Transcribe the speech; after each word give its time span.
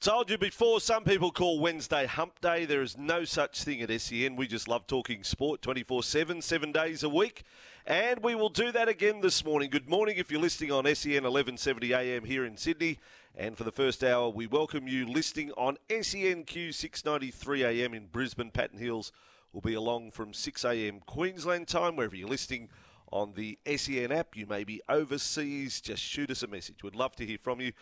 Told 0.00 0.30
you 0.30 0.38
before, 0.38 0.80
some 0.80 1.02
people 1.02 1.32
call 1.32 1.58
Wednesday 1.58 2.06
hump 2.06 2.40
day. 2.40 2.64
There 2.64 2.82
is 2.82 2.96
no 2.96 3.24
such 3.24 3.64
thing 3.64 3.82
at 3.82 4.00
SEN. 4.00 4.36
We 4.36 4.46
just 4.46 4.68
love 4.68 4.86
talking 4.86 5.24
sport 5.24 5.60
24 5.60 6.04
7, 6.04 6.40
seven 6.40 6.70
days 6.70 7.02
a 7.02 7.08
week. 7.08 7.42
And 7.84 8.22
we 8.22 8.36
will 8.36 8.48
do 8.48 8.70
that 8.70 8.88
again 8.88 9.22
this 9.22 9.44
morning. 9.44 9.70
Good 9.70 9.88
morning 9.88 10.16
if 10.16 10.30
you're 10.30 10.40
listening 10.40 10.70
on 10.70 10.84
SEN 10.84 11.24
1170 11.24 11.92
AM 11.92 12.24
here 12.26 12.44
in 12.44 12.56
Sydney. 12.56 13.00
And 13.34 13.58
for 13.58 13.64
the 13.64 13.72
first 13.72 14.04
hour, 14.04 14.28
we 14.28 14.46
welcome 14.46 14.86
you 14.86 15.04
listening 15.04 15.50
on 15.56 15.78
SENQ 15.90 16.72
693 16.72 17.64
AM 17.64 17.92
in 17.92 18.06
Brisbane. 18.06 18.52
Patton 18.52 18.78
Hills 18.78 19.10
will 19.52 19.62
be 19.62 19.74
along 19.74 20.12
from 20.12 20.32
6 20.32 20.64
AM 20.64 21.00
Queensland 21.00 21.66
time, 21.66 21.96
wherever 21.96 22.14
you're 22.14 22.28
listening 22.28 22.68
on 23.12 23.32
the 23.34 23.58
SEN 23.76 24.12
app. 24.12 24.36
You 24.36 24.46
may 24.46 24.64
be 24.64 24.80
overseas. 24.88 25.80
Just 25.80 26.02
shoot 26.02 26.30
us 26.30 26.42
a 26.42 26.46
message. 26.46 26.82
We'd 26.82 26.94
love 26.94 27.16
to 27.16 27.26
hear 27.26 27.38
from 27.38 27.60
you. 27.60 27.72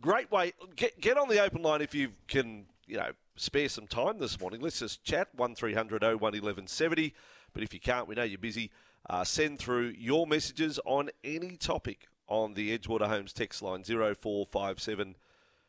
Great 0.00 0.30
way. 0.30 0.52
Get, 0.76 1.00
get 1.00 1.18
on 1.18 1.28
the 1.28 1.42
open 1.42 1.62
line 1.62 1.80
if 1.80 1.94
you 1.94 2.10
can, 2.28 2.66
you 2.86 2.96
know, 2.96 3.10
spare 3.36 3.68
some 3.68 3.86
time 3.86 4.18
this 4.18 4.40
morning. 4.40 4.60
Let's 4.60 4.80
just 4.80 5.04
chat. 5.04 5.28
1300 5.36 6.02
01 6.02 6.20
1170. 6.20 7.14
But 7.52 7.62
if 7.62 7.72
you 7.72 7.80
can't, 7.80 8.08
we 8.08 8.14
know 8.14 8.24
you're 8.24 8.38
busy. 8.38 8.70
Uh, 9.08 9.24
send 9.24 9.58
through 9.58 9.94
your 9.98 10.26
messages 10.26 10.80
on 10.84 11.10
any 11.22 11.56
topic 11.56 12.08
on 12.26 12.54
the 12.54 12.76
Edgewater 12.76 13.06
Homes 13.06 13.32
text 13.32 13.62
line 13.62 13.84
0457 13.84 15.16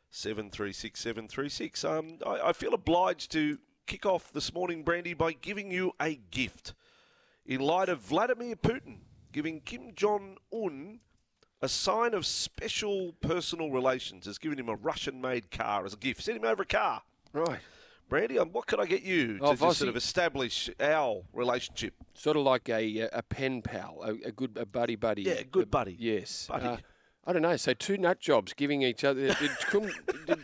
736 0.09 0.99
736. 0.99 1.83
Um, 1.83 2.17
I, 2.25 2.49
I 2.49 2.53
feel 2.53 2.73
obliged 2.73 3.31
to 3.33 3.59
kick 3.85 4.05
off 4.05 4.31
this 4.31 4.53
morning, 4.53 4.83
Brandy, 4.83 5.13
by 5.13 5.33
giving 5.33 5.71
you 5.71 5.91
a 6.01 6.15
gift. 6.31 6.73
In 7.45 7.61
light 7.61 7.89
of 7.89 7.99
Vladimir 7.99 8.55
Putin 8.55 8.97
giving 9.31 9.61
Kim 9.61 9.91
Jong 9.95 10.37
un 10.53 10.99
a 11.61 11.69
sign 11.69 12.13
of 12.13 12.25
special 12.25 13.13
personal 13.21 13.71
relations, 13.71 14.25
has 14.25 14.37
given 14.37 14.59
him 14.59 14.69
a 14.69 14.75
Russian 14.75 15.21
made 15.21 15.49
car 15.51 15.85
as 15.85 15.93
a 15.93 15.97
gift. 15.97 16.21
Sent 16.23 16.37
him 16.37 16.45
over 16.45 16.63
a 16.63 16.65
car. 16.65 17.01
Right. 17.33 17.59
Brandy, 18.07 18.37
what 18.37 18.67
could 18.67 18.79
I 18.79 18.85
get 18.85 19.01
you 19.01 19.39
to 19.39 19.43
Oh, 19.45 19.55
just 19.55 19.79
sort 19.79 19.89
of 19.89 19.95
establish 19.95 20.69
our 20.79 21.23
relationship? 21.33 21.95
Sort 22.13 22.37
of 22.37 22.43
like 22.43 22.69
a 22.69 22.99
a 23.11 23.23
pen 23.23 23.61
pal, 23.63 24.01
a, 24.03 24.27
a 24.27 24.31
good 24.31 24.57
a 24.57 24.65
buddy 24.65 24.95
buddy. 24.95 25.23
Yeah, 25.23 25.41
good 25.49 25.63
A- 25.63 25.67
buddy. 25.67 25.95
Yes. 25.99 26.47
Buddy. 26.47 26.65
Uh, 26.65 26.77
I 27.25 27.33
don't 27.33 27.41
know. 27.41 27.55
So 27.57 27.73
two 27.73 27.97
nut 27.97 28.19
jobs 28.19 28.53
giving 28.53 28.83
each 28.83 29.03
other. 29.03 29.33
Did, 29.33 29.49
did, 30.27 30.37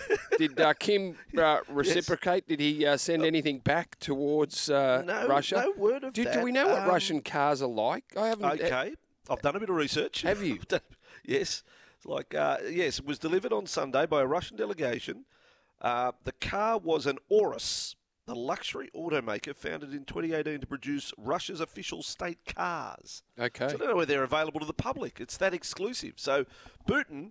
did 0.38 0.58
uh, 0.60 0.72
Kim 0.74 1.16
uh, 1.38 1.58
reciprocate? 1.68 2.46
Did 2.48 2.60
he 2.60 2.86
uh, 2.86 2.96
send 2.96 3.24
anything 3.24 3.58
back 3.58 3.98
towards 3.98 4.70
uh, 4.70 5.02
No, 5.06 5.26
Russia? 5.28 5.56
no 5.66 5.72
word 5.76 6.04
of 6.04 6.12
do, 6.12 6.24
that. 6.24 6.34
Do 6.34 6.42
we 6.42 6.52
know 6.52 6.68
what 6.68 6.82
Um, 6.82 6.88
Russian 6.88 7.20
cars 7.20 7.62
are 7.62 7.68
like? 7.68 8.04
I 8.16 8.28
haven't. 8.28 8.44
uh, 8.44 8.52
Okay, 8.54 8.94
I've 9.30 9.42
done 9.42 9.56
a 9.56 9.60
bit 9.60 9.70
of 9.70 9.76
research. 9.76 10.22
Have 10.22 10.42
you? 10.42 10.58
Done- 10.68 10.80
yes. 11.24 11.62
Like 12.04 12.34
uh, 12.34 12.58
yes, 12.68 12.98
it 12.98 13.04
was 13.06 13.18
delivered 13.18 13.52
on 13.52 13.66
Sunday 13.66 14.06
by 14.06 14.22
a 14.22 14.26
Russian 14.26 14.56
delegation. 14.56 15.24
Uh, 15.80 16.12
the 16.24 16.32
car 16.32 16.78
was 16.78 17.06
an 17.06 17.18
Aurus, 17.30 17.94
the 18.26 18.34
luxury 18.36 18.88
automaker 18.94 19.54
founded 19.54 19.92
in 19.92 20.04
2018 20.04 20.60
to 20.60 20.66
produce 20.66 21.12
Russia's 21.18 21.60
official 21.60 22.02
state 22.02 22.38
cars. 22.44 23.22
Okay. 23.38 23.68
So 23.68 23.74
I 23.74 23.76
don't 23.78 23.88
know 23.88 23.96
whether 23.96 24.12
they're 24.14 24.22
available 24.24 24.60
to 24.60 24.66
the 24.66 24.72
public. 24.72 25.20
It's 25.20 25.36
that 25.38 25.54
exclusive. 25.54 26.14
So 26.16 26.44
Putin, 26.88 27.30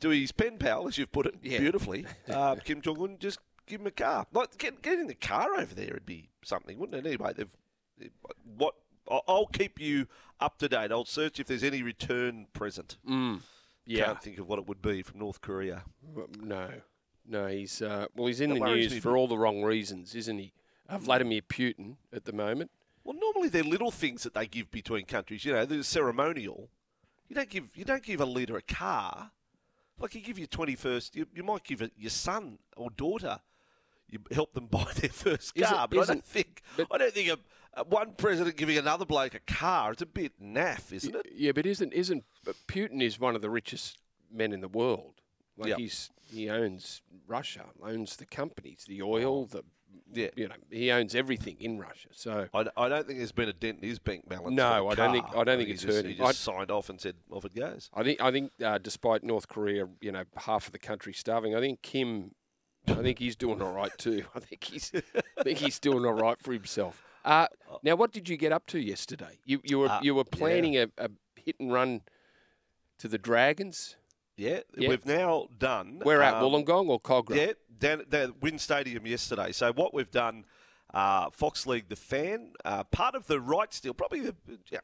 to 0.00 0.10
his 0.10 0.32
pen 0.32 0.58
pal, 0.58 0.86
as 0.88 0.98
you've 0.98 1.12
put 1.12 1.26
it 1.26 1.34
Yeah. 1.42 1.58
beautifully, 1.58 2.06
uh, 2.28 2.56
Kim 2.56 2.80
Jong 2.80 3.00
Un 3.02 3.16
just 3.18 3.38
give 3.66 3.80
him 3.80 3.86
a 3.86 3.90
car. 3.90 4.26
Like 4.32 4.56
get, 4.58 4.82
getting 4.82 5.06
the 5.06 5.14
car 5.14 5.54
over 5.58 5.74
there 5.74 5.90
would 5.94 6.06
be 6.06 6.28
something, 6.42 6.78
wouldn't 6.78 7.04
it? 7.04 7.08
Anyway, 7.08 7.32
they've 7.36 7.56
what. 8.56 8.74
I'll- 9.08 9.22
I'll 9.28 9.46
keep 9.46 9.78
you 9.80 10.08
up 10.40 10.58
to 10.58 10.68
date. 10.68 10.90
I'll 10.90 11.04
search 11.04 11.38
if 11.38 11.46
there's 11.46 11.62
any 11.62 11.80
return 11.80 12.48
present. 12.52 12.96
Mm, 13.08 13.40
yeah. 13.86 14.06
Can't 14.06 14.20
think 14.22 14.38
of 14.38 14.48
what 14.48 14.58
it 14.58 14.66
would 14.66 14.82
be 14.82 15.00
from 15.02 15.20
North 15.20 15.40
Korea. 15.40 15.84
No, 16.42 16.70
no, 17.24 17.46
he's 17.46 17.80
uh, 17.80 18.06
well. 18.16 18.26
He's 18.26 18.40
in 18.40 18.50
That 18.50 18.58
the 18.58 18.64
news 18.74 18.92
me 18.92 18.98
for 18.98 19.16
all 19.16 19.28
the 19.28 19.38
wrong 19.38 19.62
reasons, 19.62 20.16
isn't 20.16 20.38
he? 20.38 20.52
Uh, 20.88 20.98
Vladimir 20.98 21.40
Putin 21.42 21.98
at 22.12 22.24
the 22.24 22.32
moment. 22.32 22.72
Well, 23.04 23.14
normally 23.16 23.48
they're 23.48 23.62
little 23.62 23.92
things 23.92 24.24
that 24.24 24.34
they 24.34 24.48
give 24.48 24.72
between 24.72 25.04
countries. 25.06 25.44
You 25.44 25.52
know, 25.52 25.64
they're 25.64 25.84
ceremonial. 25.84 26.68
You 27.28 27.36
don't 27.36 27.48
give 27.48 27.68
you 27.76 27.84
don't 27.84 28.02
give 28.02 28.20
a 28.20 28.26
leader 28.26 28.56
a 28.56 28.62
car. 28.62 29.30
Like 29.98 30.14
you 30.14 30.20
give 30.20 30.38
your 30.38 30.46
twenty 30.48 30.74
first, 30.74 31.16
you, 31.16 31.26
you 31.34 31.42
might 31.42 31.64
give 31.64 31.80
it 31.82 31.92
your 31.96 32.10
son 32.10 32.58
or 32.76 32.90
daughter. 32.90 33.40
You 34.08 34.20
help 34.30 34.52
them 34.54 34.66
buy 34.70 34.86
their 34.96 35.10
first 35.10 35.52
Is 35.56 35.62
it- 35.62 35.68
car, 35.68 35.88
but 35.88 35.98
I 35.98 36.04
don't 36.04 36.24
think 36.24 36.62
I 36.90 36.98
don't 36.98 37.12
think 37.12 37.28
a, 37.30 37.38
a 37.80 37.84
one 37.84 38.12
president 38.16 38.56
giving 38.56 38.78
another 38.78 39.04
bloke 39.04 39.34
a 39.34 39.40
car. 39.40 39.92
It's 39.92 40.02
a 40.02 40.06
bit 40.06 40.40
naff, 40.40 40.92
isn't 40.92 41.14
it? 41.14 41.26
Yeah, 41.34 41.52
but 41.52 41.66
isn't 41.66 41.92
isn't 41.92 42.24
but 42.44 42.56
Putin 42.68 43.02
is 43.02 43.18
one 43.18 43.34
of 43.34 43.42
the 43.42 43.50
richest 43.50 43.98
men 44.32 44.52
in 44.52 44.60
the 44.60 44.68
world? 44.68 45.14
Like 45.56 45.70
Yep. 45.70 45.78
he's 45.78 46.10
he 46.22 46.50
owns 46.50 47.00
Russia, 47.26 47.66
owns 47.82 48.16
the 48.16 48.26
companies, 48.26 48.84
the 48.86 49.02
oil, 49.02 49.48
oh. 49.50 49.56
the 49.56 49.64
Yeah. 50.12 50.28
you 50.36 50.48
know 50.48 50.54
he 50.70 50.90
owns 50.92 51.14
everything 51.14 51.56
in 51.60 51.78
Russia. 51.78 52.08
So 52.12 52.48
I, 52.54 52.66
I 52.76 52.88
don't 52.88 53.06
think 53.06 53.18
there's 53.18 53.32
been 53.32 53.48
a 53.48 53.52
dent 53.52 53.80
in 53.82 53.88
his 53.88 53.98
bank 53.98 54.28
balance. 54.28 54.54
No, 54.54 54.88
I 54.88 54.94
don't 54.94 55.12
think- 55.12 55.26
I 55.36 55.44
don't 55.44 55.58
think 55.58 55.68
it's 55.70 55.82
just, 55.82 55.96
hurt 55.96 56.06
He 56.06 56.14
just 56.14 56.48
I- 56.48 56.52
signed 56.52 56.70
off 56.70 56.88
and 56.88 57.00
said 57.00 57.16
off 57.30 57.44
it 57.44 57.54
goes. 57.54 57.90
I 57.92 58.02
think 58.04 58.20
I 58.20 58.30
think 58.30 58.52
uh, 58.64 58.78
despite 58.78 59.24
North 59.24 59.48
Korea, 59.48 59.88
you 60.00 60.12
know, 60.12 60.24
half 60.36 60.66
of 60.66 60.72
the 60.72 60.78
country 60.78 61.12
starving, 61.12 61.54
I 61.56 61.60
think 61.60 61.82
Kim, 61.82 62.34
I 62.88 62.94
think 63.02 63.18
he's 63.18 63.34
doing 63.36 63.60
all 63.60 63.72
right 63.72 63.96
too. 63.98 64.24
I 64.34 64.40
think 64.40 64.62
he's 64.64 64.92
I 65.38 65.42
think 65.42 65.58
he's 65.58 65.78
doing 65.80 66.04
all 66.06 66.12
right 66.14 66.40
for 66.40 66.52
himself. 66.52 67.02
Uh, 67.24 67.48
now, 67.82 67.96
what 67.96 68.12
did 68.12 68.28
you 68.28 68.36
get 68.36 68.52
up 68.52 68.66
to 68.68 68.78
yesterday? 68.78 69.40
You 69.44 69.60
you 69.64 69.80
were 69.80 69.88
Uh, 69.88 70.00
you 70.02 70.14
were 70.14 70.24
yeah. 70.32 70.38
planning 70.38 70.76
a, 70.76 70.86
a 70.98 71.10
hit 71.34 71.56
and 71.58 71.72
run 71.72 72.02
to 72.98 73.08
the 73.08 73.18
Dragons. 73.18 73.96
Yeah, 74.36 74.60
Yeah. 74.76 74.88
we've 74.90 75.06
now 75.06 75.48
done. 75.58 76.02
We're 76.04 76.20
at 76.20 76.34
um, 76.34 76.42
Wollongong 76.44 76.88
or 76.88 77.00
Kogarah? 77.00 77.36
Yeah, 77.36 77.52
down 77.78 78.00
at 78.00 78.10
the 78.10 78.34
Win 78.40 78.58
Stadium 78.58 79.06
yesterday. 79.06 79.52
So 79.52 79.72
what 79.72 79.94
we've 79.94 80.10
done, 80.10 80.44
uh, 80.92 81.30
Fox 81.30 81.66
League, 81.66 81.88
the 81.88 81.96
fan, 81.96 82.52
uh, 82.64 82.84
part 82.84 83.14
of 83.14 83.26
the 83.26 83.40
rights 83.40 83.80
deal, 83.80 83.94
probably 83.94 84.20
the 84.20 84.34
yeah, 84.70 84.80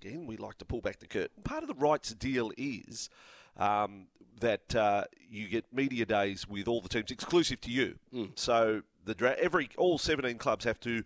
again 0.00 0.26
we 0.26 0.36
like 0.36 0.58
to 0.58 0.64
pull 0.64 0.80
back 0.80 0.98
the 1.00 1.06
curtain. 1.06 1.42
Part 1.44 1.62
of 1.62 1.68
the 1.68 1.74
rights 1.74 2.14
deal 2.14 2.50
is 2.56 3.08
um, 3.56 4.06
that 4.40 4.74
uh, 4.74 5.04
you 5.30 5.48
get 5.48 5.72
media 5.72 6.06
days 6.06 6.48
with 6.48 6.66
all 6.68 6.80
the 6.80 6.88
teams 6.88 7.10
exclusive 7.10 7.60
to 7.62 7.70
you. 7.70 7.96
So 8.36 8.82
the 9.04 9.14
dra- 9.14 9.36
every 9.38 9.68
all 9.76 9.98
seventeen 9.98 10.38
clubs 10.38 10.64
have 10.64 10.80
to 10.80 11.04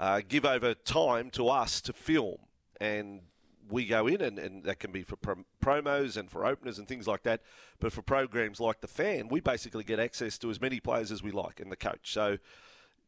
uh, 0.00 0.20
give 0.26 0.44
over 0.44 0.74
time 0.74 1.30
to 1.30 1.48
us 1.48 1.80
to 1.82 1.92
film 1.92 2.38
and 2.80 3.22
we 3.68 3.86
go 3.86 4.06
in 4.06 4.20
and, 4.20 4.38
and 4.38 4.64
that 4.64 4.78
can 4.78 4.92
be 4.92 5.02
for 5.02 5.16
prom- 5.16 5.46
promos 5.62 6.16
and 6.16 6.30
for 6.30 6.44
openers 6.44 6.78
and 6.78 6.86
things 6.86 7.06
like 7.06 7.22
that 7.22 7.40
but 7.80 7.92
for 7.92 8.02
programs 8.02 8.60
like 8.60 8.80
the 8.80 8.88
fan 8.88 9.28
we 9.28 9.40
basically 9.40 9.84
get 9.84 9.98
access 9.98 10.38
to 10.38 10.50
as 10.50 10.60
many 10.60 10.80
players 10.80 11.10
as 11.10 11.22
we 11.22 11.30
like 11.30 11.60
and 11.60 11.72
the 11.72 11.76
coach 11.76 12.12
so 12.12 12.38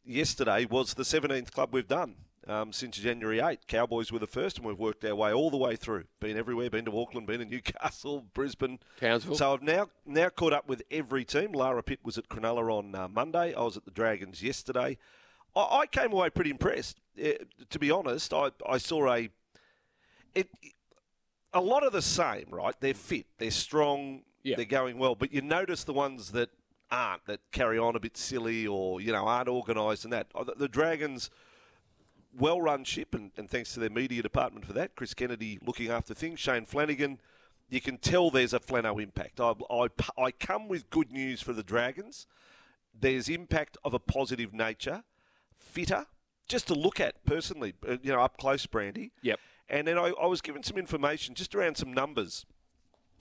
yesterday 0.03 0.65
was 0.65 0.93
the 0.95 1.03
17th 1.03 1.51
club 1.51 1.69
we've 1.71 1.87
done 1.87 2.15
um, 2.47 2.71
since 2.71 2.97
January 2.97 3.39
8. 3.39 3.67
Cowboys 3.67 4.11
were 4.11 4.19
the 4.19 4.27
first, 4.27 4.57
and 4.57 4.65
we've 4.65 4.79
worked 4.79 5.03
our 5.03 5.15
way 5.15 5.33
all 5.33 5.49
the 5.49 5.57
way 5.57 5.75
through. 5.75 6.05
Been 6.19 6.37
everywhere, 6.37 6.69
been 6.69 6.85
to 6.85 6.99
Auckland, 6.99 7.27
been 7.27 7.39
to 7.39 7.45
Newcastle, 7.49 8.25
Brisbane, 8.33 8.79
Townsville. 8.99 9.35
So 9.35 9.53
I've 9.53 9.61
now 9.61 9.89
now 10.05 10.29
caught 10.29 10.53
up 10.53 10.67
with 10.67 10.81
every 10.89 11.25
team. 11.25 11.51
Lara 11.51 11.83
Pitt 11.83 11.99
was 12.03 12.17
at 12.17 12.29
Cronulla 12.29 12.71
on 12.71 12.95
uh, 12.95 13.07
Monday. 13.07 13.53
I 13.53 13.61
was 13.61 13.77
at 13.77 13.85
the 13.85 13.91
Dragons 13.91 14.41
yesterday. 14.41 14.97
I, 15.55 15.79
I 15.79 15.85
came 15.87 16.13
away 16.13 16.29
pretty 16.29 16.51
impressed. 16.51 16.99
Uh, 17.21 17.31
to 17.69 17.79
be 17.79 17.91
honest, 17.91 18.33
I, 18.33 18.51
I 18.67 18.77
saw 18.77 19.11
a 19.13 19.29
it 20.37 20.49
a 21.53 21.61
lot 21.61 21.83
of 21.83 21.91
the 21.93 22.01
same, 22.01 22.45
right? 22.51 22.75
They're 22.79 22.93
fit, 22.93 23.25
they're 23.37 23.51
strong, 23.51 24.23
Yeah. 24.43 24.55
They're 24.55 24.65
going 24.65 24.97
well, 24.97 25.15
but 25.15 25.33
you 25.33 25.41
notice 25.41 25.83
the 25.83 25.93
ones 25.93 26.31
that 26.31 26.49
aren't, 26.89 27.25
that 27.25 27.39
carry 27.51 27.77
on 27.77 27.95
a 27.95 27.99
bit 27.99 28.15
silly 28.15 28.65
or, 28.67 29.01
you 29.01 29.11
know, 29.11 29.25
aren't 29.27 29.49
organised 29.49 30.03
and 30.05 30.13
that. 30.13 30.27
Uh, 30.35 30.43
The, 30.43 30.53
the 30.55 30.67
Dragons, 30.67 31.29
well 32.37 32.61
run 32.61 32.83
ship, 32.83 33.15
and, 33.15 33.31
and 33.37 33.49
thanks 33.49 33.73
to 33.73 33.79
their 33.79 33.89
media 33.89 34.21
department 34.21 34.65
for 34.65 34.73
that. 34.73 34.95
Chris 34.95 35.13
Kennedy 35.13 35.59
looking 35.65 35.89
after 35.89 36.13
things, 36.13 36.39
Shane 36.39 36.65
Flanagan. 36.65 37.19
You 37.69 37.81
can 37.81 37.97
tell 37.97 38.29
there's 38.29 38.53
a 38.53 38.59
Flano 38.59 39.01
impact. 39.01 39.41
I, 39.41 39.53
I, 39.69 39.87
I 40.17 40.31
come 40.31 40.69
with 40.69 40.89
good 40.89 41.11
news 41.11 41.41
for 41.41 41.51
the 41.53 41.63
Dragons. 41.63 42.27
There's 42.97 43.27
impact 43.27 43.77
of 43.83 43.93
a 43.93 43.99
positive 43.99 44.53
nature, 44.53 45.03
fitter, 45.59 46.05
just 46.47 46.67
to 46.67 46.73
look 46.73 46.99
at 47.01 47.25
personally, 47.25 47.73
uh, 47.87 47.97
you 48.01 48.13
know, 48.13 48.21
up 48.21 48.37
close, 48.37 48.65
Brandy. 48.65 49.11
Yep. 49.21 49.39
And 49.69 49.87
then 49.87 49.97
I, 49.97 50.13
I 50.21 50.25
was 50.27 50.41
given 50.41 50.63
some 50.63 50.77
information 50.77 51.35
just 51.35 51.53
around 51.53 51.75
some 51.75 51.93
numbers 51.93 52.45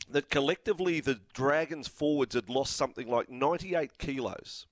that 0.08 0.30
collectively 0.30 1.00
the 1.00 1.20
Dragons 1.32 1.88
forwards 1.88 2.34
had 2.34 2.48
lost 2.48 2.76
something 2.76 3.08
like 3.08 3.28
98 3.28 3.98
kilos 3.98 4.66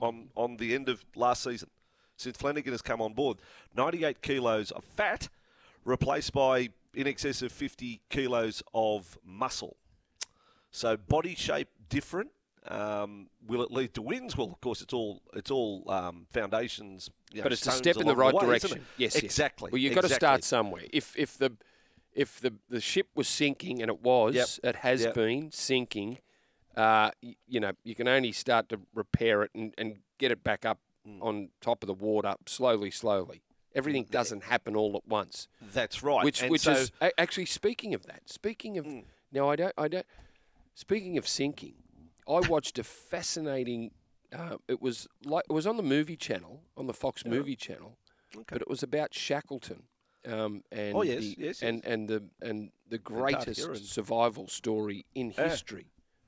on 0.00 0.28
on 0.36 0.56
the 0.56 0.74
end 0.74 0.88
of 0.88 1.04
last 1.16 1.42
season 1.42 1.68
since 2.16 2.36
Flanagan 2.36 2.72
has 2.72 2.82
come 2.82 3.00
on 3.00 3.14
board. 3.14 3.38
98 3.74 4.22
kilos 4.22 4.70
of 4.70 4.84
fat 4.84 5.28
replaced 5.84 6.32
by 6.32 6.68
in 6.94 7.06
excess 7.06 7.42
of 7.42 7.50
50 7.50 8.00
kilos 8.10 8.62
of 8.74 9.18
muscle. 9.24 9.76
So 10.70 10.96
body 10.96 11.34
shape 11.34 11.68
different. 11.88 12.30
Um, 12.68 13.28
will 13.46 13.62
it 13.62 13.70
lead 13.70 13.94
to 13.94 14.02
wins? 14.02 14.36
Well, 14.36 14.48
of 14.48 14.60
course, 14.60 14.82
it's 14.82 14.92
all 14.92 15.22
it's 15.34 15.50
all 15.50 15.90
um, 15.90 16.26
foundations. 16.30 17.10
You 17.30 17.38
know, 17.38 17.42
But 17.44 17.52
it's 17.52 17.66
a 17.66 17.70
step 17.72 17.96
in 17.96 18.06
the 18.06 18.16
right 18.16 18.34
way, 18.34 18.44
direction. 18.44 18.84
Yes, 18.96 19.14
yes. 19.14 19.22
exactly. 19.22 19.70
Well, 19.70 19.78
you've 19.80 19.94
got 19.94 20.02
to 20.02 20.08
start 20.08 20.44
somewhere. 20.44 20.82
If 20.92 21.14
if 21.16 21.38
the 21.38 21.52
if 22.12 22.40
the 22.40 22.54
the 22.68 22.80
ship 22.80 23.08
was 23.14 23.28
sinking 23.28 23.80
and 23.82 23.90
it 23.90 24.02
was, 24.02 24.34
Yep. 24.34 24.48
it 24.64 24.76
has 24.76 25.02
Yep. 25.02 25.14
been 25.14 25.52
sinking. 25.52 26.18
Uh, 26.76 27.10
y- 27.22 27.36
you 27.46 27.60
know, 27.60 27.72
you 27.84 27.94
can 27.94 28.08
only 28.08 28.32
start 28.32 28.68
to 28.70 28.80
repair 28.94 29.42
it 29.42 29.50
and, 29.54 29.74
and 29.78 29.98
get 30.18 30.30
it 30.30 30.42
back 30.42 30.64
up 30.64 30.78
Mm. 31.06 31.22
on 31.22 31.48
top 31.62 31.82
of 31.82 31.86
the 31.86 31.94
water 31.94 32.34
slowly, 32.46 32.90
slowly. 32.90 33.42
Everything 33.74 34.04
doesn't 34.10 34.44
happen 34.44 34.76
all 34.76 34.94
at 34.96 35.06
once. 35.08 35.48
That's 35.62 36.02
right. 36.02 36.22
Which 36.24 36.42
And 36.42 36.50
which 36.50 36.62
so- 36.62 36.72
is 36.72 36.92
actually 37.16 37.46
speaking 37.46 37.94
of 37.94 38.04
that. 38.06 38.28
Speaking 38.28 38.76
of 38.76 38.84
Mm. 38.84 39.04
now, 39.32 39.48
I 39.48 39.56
don't 39.56 39.72
I 39.78 39.88
don't. 39.88 40.04
Speaking 40.74 41.16
of 41.16 41.26
sinking, 41.26 41.74
I 42.28 42.40
watched 42.40 42.78
a 42.78 42.84
fascinating. 42.84 43.92
Uh, 44.32 44.56
it 44.68 44.80
was 44.80 45.08
like 45.24 45.44
it 45.48 45.52
was 45.52 45.66
on 45.66 45.76
the 45.76 45.82
movie 45.82 46.16
channel 46.16 46.62
on 46.76 46.86
the 46.86 46.92
Fox 46.94 47.24
movie 47.24 47.56
channel, 47.56 47.96
but 48.48 48.60
it 48.62 48.68
was 48.68 48.82
about 48.82 49.12
Shackleton. 49.14 49.84
Um, 50.26 50.62
and 50.70 50.94
Oh, 50.94 51.02
yes, 51.02 51.20
the, 51.20 51.34
yes, 51.38 51.62
and 51.62 51.84
and 51.84 52.08
the 52.08 52.24
and 52.40 52.70
the 52.88 52.98
greatest 52.98 53.64
and- 53.66 53.76
survival 53.78 54.46
story 54.48 55.06
in 55.14 55.32
Yeah. 55.36 55.48
history, 55.48 55.86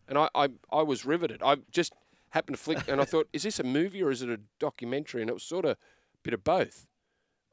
and 0.09 0.19
I, 0.19 0.29
I 0.35 0.49
I 0.71 0.83
was 0.83 1.05
riveted. 1.05 1.43
I 1.43 1.57
just 1.71 1.93
happened 2.31 2.57
to 2.57 2.63
flick, 2.63 2.89
and 2.89 3.01
I 3.01 3.05
thought, 3.05 3.29
is 3.33 3.43
this 3.43 3.61
a 3.61 3.65
movie 3.65 4.03
or 4.03 4.11
is 4.11 4.23
it 4.23 4.31
a 4.31 4.41
documentary? 4.59 5.21
And 5.21 5.29
it 5.31 5.35
was 5.35 5.43
sort 5.45 5.65
of 5.67 5.73
a 5.73 5.77
bit 6.23 6.33
of 6.35 6.43
both. 6.43 6.87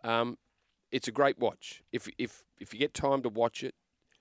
Um, 0.04 0.38
it's 0.92 1.08
a 1.08 1.12
great 1.12 1.38
watch. 1.38 1.84
If 1.92 2.08
if 2.18 2.44
if 2.60 2.74
you 2.74 2.80
get 2.80 2.94
time 2.94 3.22
to 3.24 3.30
watch 3.30 3.64
it, 3.64 3.76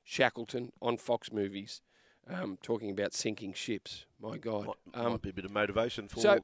Shackleton 0.04 0.72
on 0.82 0.96
Fox 0.98 1.32
Movies, 1.32 1.80
um, 2.28 2.58
talking 2.62 2.90
about 2.90 3.14
sinking 3.14 3.52
ships. 3.54 4.04
My 4.20 4.36
God, 4.38 4.66
might, 4.66 5.00
um, 5.04 5.12
might 5.12 5.22
be 5.22 5.30
a 5.30 5.32
bit 5.32 5.44
of 5.44 5.50
motivation 5.52 6.08
for 6.08 6.20
so- 6.20 6.38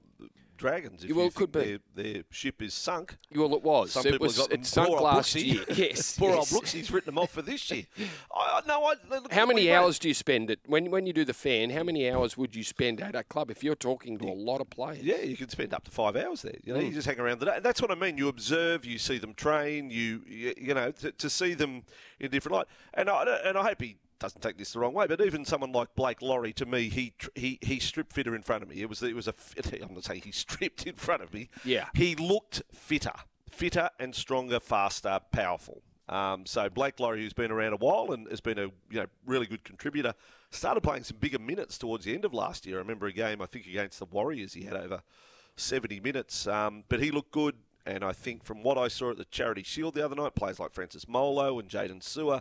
Dragons. 0.57 1.03
If 1.03 1.11
Well, 1.17 1.31
could 1.33 1.53
think 1.53 1.83
Their, 1.97 2.05
their 2.13 2.23
ship 2.31 2.63
is 2.63 2.73
sunk. 2.75 3.17
well, 3.35 3.53
it 3.57 3.63
was. 3.65 3.91
Some 3.91 4.07
it 4.07 4.13
people 4.13 4.27
was. 4.29 4.39
got 4.39 4.51
them. 4.51 4.61
It 4.61 4.67
sunk 4.67 4.89
old 4.89 5.01
last 5.01 5.35
Brooksy. 5.35 5.45
year. 5.47 5.65
Yes. 5.75 6.17
Poor 6.17 6.31
yes. 6.31 6.53
old 6.53 6.63
Brooksy's 6.63 6.93
written 6.93 7.07
them 7.13 7.19
off 7.19 7.33
for 7.33 7.43
this 7.43 7.69
year. 7.73 7.87
I, 8.33 8.61
no, 8.65 8.85
I, 8.85 8.95
look, 9.11 9.33
How 9.33 9.47
many 9.47 9.73
hours 9.73 9.99
do 9.99 10.07
you 10.07 10.15
spend 10.15 10.53
it 10.53 10.61
when 10.67 10.93
when 10.93 11.07
you 11.07 11.13
do 11.13 11.25
the 11.25 11.35
fan? 11.35 11.71
How 11.71 11.83
many 11.83 12.09
hours 12.09 12.37
would 12.37 12.55
you 12.55 12.63
spend 12.63 13.01
at 13.01 13.17
a 13.17 13.25
club 13.25 13.51
if 13.51 13.65
you're 13.65 13.75
talking 13.75 14.17
to 14.19 14.27
a 14.27 14.33
lot 14.33 14.61
of 14.61 14.71
players? 14.71 15.03
Yeah, 15.03 15.23
you 15.23 15.37
can 15.37 15.49
spend 15.49 15.75
up 15.75 15.83
to 15.87 15.91
five 15.91 16.15
hours 16.15 16.43
there. 16.43 16.59
You 16.63 16.73
know, 16.75 16.79
Mm. 16.81 16.87
you 16.87 16.93
just 16.93 17.09
hang 17.09 17.19
around 17.19 17.41
the 17.41 17.47
day. 17.47 17.59
That's 17.61 17.83
what 17.83 17.91
I 17.91 17.97
mean. 17.97 18.17
You 18.17 18.29
observe, 18.29 18.85
you 18.85 18.99
see 18.99 19.19
them 19.19 19.35
train, 19.35 19.91
you 19.91 20.23
you, 20.25 20.55
you 20.57 20.73
know, 20.75 20.93
to, 20.93 21.11
to 21.11 21.29
see 21.29 21.55
them 21.55 21.83
in 22.21 22.27
a 22.27 22.29
different 22.29 22.55
light. 22.55 22.67
And 22.95 23.11
I 23.11 23.25
and 23.45 23.59
I 23.59 23.65
hope 23.65 23.83
he 23.83 23.97
doesn't 24.25 24.41
take 24.41 24.57
this 24.57 24.73
the 24.73 24.79
wrong 24.79 24.95
way, 24.95 25.07
but 25.07 25.21
even 25.21 25.45
someone 25.45 25.73
like 25.73 25.95
Blake 25.95 26.23
Lawrie, 26.23 26.53
to 26.55 26.65
me, 26.67 26.89
he 26.89 27.13
he 27.35 27.59
he 27.61 27.79
stripped 27.79 28.13
fitter 28.13 28.35
in 28.35 28.43
front 28.43 28.63
of 28.63 28.69
me. 28.71 28.81
It 28.81 28.89
was 28.89 29.03
it 29.03 29.15
was 29.15 29.29
a 29.29 29.33
fit, 29.33 29.73
I'm 29.83 29.95
not 29.95 30.05
saying 30.05 30.23
he 30.25 30.33
stripped 30.33 30.87
in 30.87 30.95
front 30.95 31.23
of 31.23 31.33
me. 31.35 31.49
Yeah. 31.65 31.87
he 31.95 32.15
looked 32.15 32.63
fitter, 32.73 33.13
fitter 33.51 33.91
and 33.99 34.15
stronger, 34.15 34.61
faster, 34.61 35.21
powerful. 35.31 35.83
Um, 36.09 36.45
so 36.47 36.69
Blake 36.69 37.01
Lawrie, 37.01 37.23
who's 37.23 37.33
been 37.33 37.51
around 37.51 37.73
a 37.73 37.77
while 37.77 38.13
and 38.13 38.29
has 38.29 38.41
been 38.41 38.59
a 38.59 38.67
you 38.91 39.01
know 39.01 39.07
really 39.27 39.47
good 39.47 39.65
contributor, 39.65 40.15
started 40.51 40.81
playing 40.83 41.05
some 41.05 41.17
bigger 41.19 41.39
minutes 41.39 41.77
towards 41.79 42.05
the 42.05 42.15
end 42.15 42.25
of 42.25 42.33
last 42.35 42.67
year. 42.67 42.77
I 42.77 42.79
remember 42.81 43.07
a 43.07 43.13
game 43.13 43.41
I 43.43 43.47
think 43.47 43.67
against 43.67 43.99
the 43.99 44.07
Warriors, 44.07 44.55
he 44.55 44.65
had 44.65 44.75
over 44.77 45.03
70 45.57 46.01
minutes, 46.01 46.47
um, 46.47 46.85
but 46.89 47.01
he 47.03 47.11
looked 47.11 47.33
good. 47.33 47.57
And 47.87 48.03
I 48.03 48.13
think 48.15 48.45
from 48.45 48.63
what 48.63 48.79
I 48.79 48.89
saw 48.89 49.11
at 49.11 49.19
the 49.19 49.27
Charity 49.27 49.63
Shield 49.63 49.95
the 49.95 50.03
other 50.03 50.15
night, 50.17 50.35
players 50.35 50.59
like 50.59 50.73
Francis 50.73 51.07
Molo 51.07 51.59
and 51.59 51.69
Jaydn 51.69 52.03
Su'A, 52.03 52.41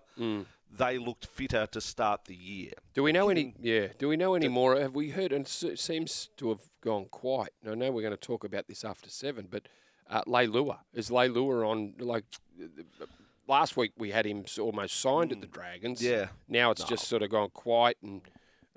they 0.76 0.98
looked 0.98 1.26
fitter 1.26 1.68
to 1.68 1.82
start 1.82 2.26
the 2.26 2.36
year. 2.36 2.72
Do 2.94 3.04
we 3.04 3.12
know 3.12 3.30
any? 3.30 3.54
Yeah. 3.62 3.88
Do 3.98 4.08
we 4.08 4.18
know 4.18 4.34
any 4.36 4.48
more? 4.48 4.80
Have 4.80 4.96
we 4.96 5.10
heard? 5.10 5.32
And 5.32 5.46
it 5.46 5.80
seems 5.80 6.30
to 6.38 6.50
have 6.50 6.62
gone 6.82 7.06
quiet. 7.06 7.54
I 7.70 7.76
know 7.76 7.92
we're 7.92 8.02
going 8.02 8.12
to 8.12 8.18
talk 8.18 8.44
about 8.44 8.68
this 8.68 8.84
after 8.84 9.10
seven, 9.10 9.48
but 9.50 9.68
uh, 10.10 10.24
Leilua 10.26 10.80
is 10.94 11.10
Leilua 11.10 11.68
on 11.68 11.94
like 12.00 12.26
uh, 12.62 13.06
last 13.48 13.78
week 13.78 13.94
we 13.98 14.12
had 14.12 14.26
him 14.26 14.46
almost 14.60 15.00
signed 15.00 15.32
at 15.32 15.42
the 15.42 15.48
Dragons. 15.48 16.02
Mm. 16.02 16.10
Yeah. 16.10 16.28
Now 16.48 16.72
it's 16.72 16.84
just 16.84 17.08
sort 17.08 17.22
of 17.22 17.30
gone 17.30 17.50
quiet 17.52 17.98
and. 18.02 18.22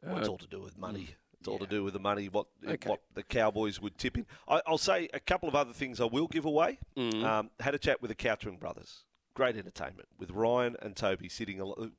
Well, 0.03 0.19
it's 0.19 0.29
all 0.29 0.39
to 0.39 0.47
do 0.47 0.61
with 0.61 0.79
money. 0.79 1.17
It's 1.41 1.49
all 1.49 1.59
to 1.59 1.67
do 1.67 1.83
with 1.83 1.95
the 1.95 1.99
money, 2.01 2.29
what 2.29 2.47
Okay. 2.67 2.89
what 2.89 3.01
the 3.15 3.23
Cowboys 3.23 3.81
would 3.81 3.99
tip 3.99 4.17
in. 4.19 4.27
I, 4.49 4.61
I'll 4.67 4.79
say 4.79 5.09
a 5.15 5.21
couple 5.21 5.49
of 5.49 5.55
other 5.55 5.73
things 5.73 6.01
I 6.01 6.05
will 6.05 6.29
give 6.29 6.45
away. 6.45 6.79
Mm. 6.97 7.25
Um, 7.25 7.51
had 7.61 7.75
a 7.75 7.79
chat 7.79 8.01
with 8.03 8.11
the 8.11 8.15
Couchman 8.15 8.59
brothers. 8.59 9.05
Great 9.37 9.57
entertainment 9.59 10.09
with 10.19 10.31
Ryan 10.31 10.77
and 10.81 10.97
Toby 10.97 11.29
sitting, 11.29 11.59
you 11.59 11.93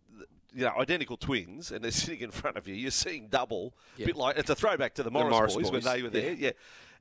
know, 0.56 0.74
identical 0.80 1.18
twins, 1.18 1.72
and 1.72 1.84
they're 1.84 1.92
sitting 2.06 2.22
in 2.22 2.32
front 2.32 2.58
of 2.58 2.68
you. 2.68 2.74
You're 2.74 2.90
seeing 2.90 3.28
double. 3.28 3.76
A 4.00 4.06
bit 4.06 4.16
like 4.16 4.38
it's 4.40 4.50
a 4.50 4.56
throwback 4.56 4.96
to 4.96 5.04
the 5.04 5.12
Morris, 5.12 5.32
Morris 5.32 5.54
boys, 5.54 5.72
when 5.72 5.82
they 5.84 6.02
were 6.02 6.10
there. 6.10 6.32
yeah. 6.32 6.48
Yeah, 6.48 6.52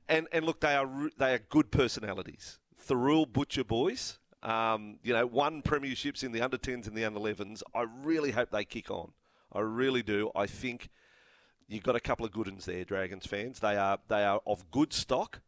and 0.07 0.27
and 0.31 0.45
look, 0.45 0.59
they 0.59 0.75
are 0.75 0.87
they 1.17 1.33
are 1.33 1.39
good 1.39 1.71
personalities. 1.71 2.59
Thirroul 2.87 3.25
Butcher 3.27 3.63
boys. 3.63 4.19
Um, 4.43 4.99
you 5.01 5.11
know, 5.11 5.25
won 5.25 5.63
premierships 5.63 6.23
in 6.23 6.31
the 6.31 6.41
under 6.41 6.59
10s 6.59 6.87
and 6.87 6.95
the 6.95 7.03
under 7.03 7.19
11s. 7.19 7.63
I 7.73 7.85
really 8.03 8.29
hope 8.29 8.51
they 8.51 8.63
kick 8.63 8.91
on. 8.91 9.11
I 9.51 9.61
really 9.61 10.03
do. 10.03 10.29
I 10.35 10.45
think 10.45 10.89
you've 11.67 11.81
got 11.81 11.95
a 11.95 11.99
couple 11.99 12.27
of 12.27 12.31
good 12.31 12.47
ones 12.47 12.65
there, 12.65 12.85
Dragons 12.85 13.25
fans. 13.25 13.59
They 13.59 13.75
are 13.75 13.97
they 14.07 14.23
are 14.23 14.41
of 14.45 14.69
good 14.69 14.93
stock. 14.93 15.41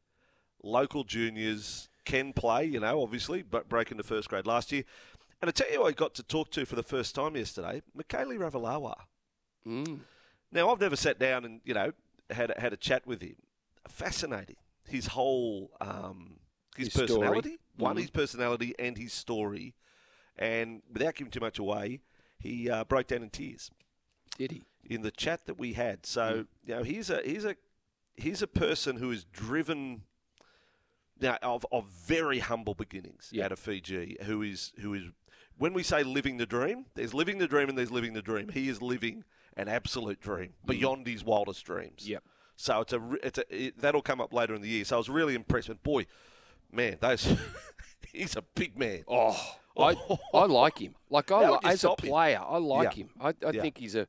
Local 0.63 1.03
juniors 1.03 1.87
can 2.09 2.33
play, 2.33 2.65
you 2.65 2.79
know, 2.79 3.01
obviously, 3.01 3.41
but 3.43 3.69
broke 3.69 3.91
into 3.91 4.03
first 4.03 4.29
grade 4.29 4.45
last 4.47 4.71
year. 4.71 4.83
And 5.41 5.47
I 5.49 5.51
tell 5.51 5.71
you, 5.71 5.83
I 5.85 5.91
got 5.91 6.13
to 6.15 6.23
talk 6.23 6.51
to 6.51 6.65
for 6.65 6.75
the 6.75 6.83
first 6.83 7.15
time 7.15 7.35
yesterday, 7.35 7.81
Mikaele 7.97 8.37
Ravalawa. 8.37 8.95
Mm. 9.65 9.99
Now, 10.51 10.69
I've 10.69 10.81
never 10.81 10.95
sat 10.95 11.19
down 11.19 11.45
and 11.45 11.61
you 11.63 11.73
know 11.73 11.91
had 12.29 12.51
a, 12.51 12.59
had 12.59 12.73
a 12.73 12.77
chat 12.77 13.05
with 13.07 13.21
him. 13.21 13.35
Fascinating. 13.87 14.57
His 14.87 15.07
whole 15.07 15.71
um, 15.81 16.39
his, 16.75 16.87
His 16.87 16.93
story. 16.93 17.07
personality, 17.07 17.59
one 17.77 17.95
Mhm. 17.95 17.99
his 18.01 18.09
personality 18.09 18.73
and 18.79 18.97
his 18.97 19.13
story, 19.13 19.75
and 20.37 20.81
without 20.91 21.15
giving 21.15 21.31
too 21.31 21.39
much 21.39 21.59
away, 21.59 22.01
he 22.39 22.69
uh, 22.69 22.83
broke 22.85 23.07
down 23.07 23.21
in 23.23 23.29
tears 23.29 23.69
Did 24.37 24.51
he? 24.51 24.63
in 24.89 25.01
the 25.01 25.11
chat 25.11 25.45
that 25.45 25.57
we 25.59 25.73
had. 25.73 26.03
Mm. 26.03 26.05
So 26.07 26.45
you 26.65 26.75
know, 26.75 26.83
he's 26.83 27.09
a 27.09 27.21
he's 27.23 27.45
a 27.45 27.55
he's 28.15 28.41
a 28.41 28.47
person 28.47 28.97
who 28.97 29.11
is 29.11 29.23
driven. 29.25 30.03
Now, 31.21 31.37
of, 31.41 31.65
of 31.71 31.85
very 31.87 32.39
humble 32.39 32.73
beginnings 32.73 33.29
Yeah. 33.31 33.45
out 33.45 33.51
of 33.51 33.59
Fiji, 33.59 34.17
who 34.23 34.41
is 34.41 34.71
who 34.79 34.93
is 34.93 35.03
when 35.57 35.73
we 35.73 35.83
say 35.83 36.03
living 36.03 36.37
the 36.37 36.45
dream, 36.45 36.85
there's 36.95 37.13
living 37.13 37.37
the 37.37 37.47
dream 37.47 37.67
and 37.69 37.77
there's 37.77 37.91
living 37.91 38.13
the 38.13 38.21
dream. 38.21 38.49
He 38.49 38.69
is 38.69 38.81
living 38.81 39.25
an 39.57 39.67
absolute 39.67 40.21
dream 40.21 40.53
beyond 40.65 41.05
his 41.07 41.23
wildest 41.23 41.65
dreams. 41.65 42.03
Mm. 42.05 42.09
Yep. 42.09 42.23
So 42.55 42.81
it's 42.81 42.93
a 42.93 43.01
it's 43.23 43.37
a 43.39 43.65
it, 43.65 43.81
that'll 43.81 44.01
come 44.01 44.21
up 44.21 44.33
later 44.33 44.53
in 44.55 44.61
the 44.61 44.69
year. 44.69 44.85
So 44.85 44.95
I 44.95 44.99
was 44.99 45.09
really 45.09 45.35
impressed. 45.35 45.69
And 45.69 45.81
boy, 45.83 46.05
man, 46.71 46.97
those 47.01 47.27
he's 48.13 48.35
a 48.35 48.41
big 48.55 48.77
man. 48.77 49.03
Oh, 49.07 49.55
I, 49.77 49.95
I 50.33 50.45
like 50.45 50.79
him. 50.79 50.95
Like 51.09 51.31
I, 51.31 51.57
as 51.63 51.75
a 51.75 51.77
stop 51.77 52.01
him? 52.03 52.09
player, 52.09 52.41
I 52.45 52.57
like 52.57 52.95
Yeah. 52.97 53.03
him. 53.03 53.09
I, 53.19 53.29
I 53.29 53.51
Yeah. 53.51 53.61
think 53.61 53.77
he's 53.77 53.95
a, 53.95 54.07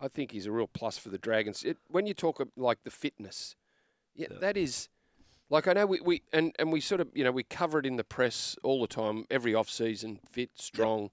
I 0.00 0.08
think 0.08 0.30
he's 0.30 0.46
a 0.46 0.52
real 0.52 0.68
plus 0.68 0.98
for 0.98 1.08
the 1.08 1.18
Dragons. 1.18 1.64
It, 1.64 1.78
when 1.88 2.06
you 2.06 2.14
talk 2.14 2.38
of, 2.40 2.48
like 2.56 2.84
the 2.84 2.90
fitness, 2.90 3.56
yeah, 4.14 4.28
that 4.40 4.56
is, 4.56 4.88
like 5.50 5.66
I 5.68 5.72
know 5.74 5.84
we, 5.86 6.00
we 6.00 6.22
and, 6.32 6.54
and 6.58 6.72
we 6.72 6.80
sort 6.80 7.00
of 7.00 7.08
you 7.14 7.24
know 7.24 7.32
we 7.32 7.42
cover 7.42 7.78
it 7.80 7.86
in 7.86 7.96
the 7.96 8.04
press 8.04 8.56
all 8.62 8.80
the 8.80 8.86
time, 8.86 9.26
every 9.30 9.54
off 9.54 9.68
season, 9.68 10.20
fit, 10.30 10.50
strong. 10.54 11.10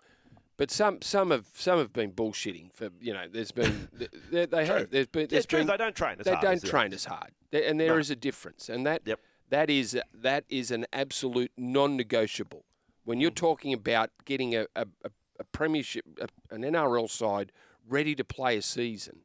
But 0.58 0.72
some 0.72 1.01
some 1.01 1.32
have 1.32 1.48
some 1.53 1.77
have 1.79 1.91
been 1.94 2.12
bullshitting 2.13 2.72
for 2.74 2.89
you 3.01 3.13
know. 3.13 3.25
There's 3.32 3.51
been 3.51 3.89
they, 4.32 4.46
they 4.46 4.65
have 4.65 4.89
there's 4.89 5.08
been 5.08 5.27
there's 5.29 5.44
it's 5.44 5.46
true. 5.46 5.60
been 5.60 5.67
They 5.67 5.77
don't 5.77 5.96
train 5.96 6.15
as 6.20 6.25
they 6.25 6.32
hard 6.32 6.41
don't 6.44 6.63
as 6.63 6.63
train 6.63 6.94
as 6.94 7.06
hard, 7.06 7.32
and 7.51 7.79
there 7.79 8.00
is 8.00 8.10
No. 8.10 8.13
a 8.13 8.15
difference, 8.15 8.70
and 8.70 8.86
that 8.86 9.01
Yep. 9.06 9.20
that 9.50 9.70
is 9.70 10.00
that 10.13 10.46
is 10.50 10.72
an 10.72 10.86
absolute 10.94 11.51
non-negotiable. 11.58 12.65
When 13.06 13.20
Mm. 13.20 13.22
you're 13.22 13.32
talking 13.32 13.72
about 13.74 14.10
getting 14.25 14.56
a, 14.56 14.65
a, 14.75 14.86
a, 15.06 15.12
a 15.39 15.44
premiership, 15.46 16.06
a, 16.20 16.27
an 16.53 16.63
NRL 16.63 17.08
side 17.10 17.51
ready 17.88 18.15
to 18.15 18.24
play 18.24 18.58
a 18.58 18.62
season, 18.62 19.22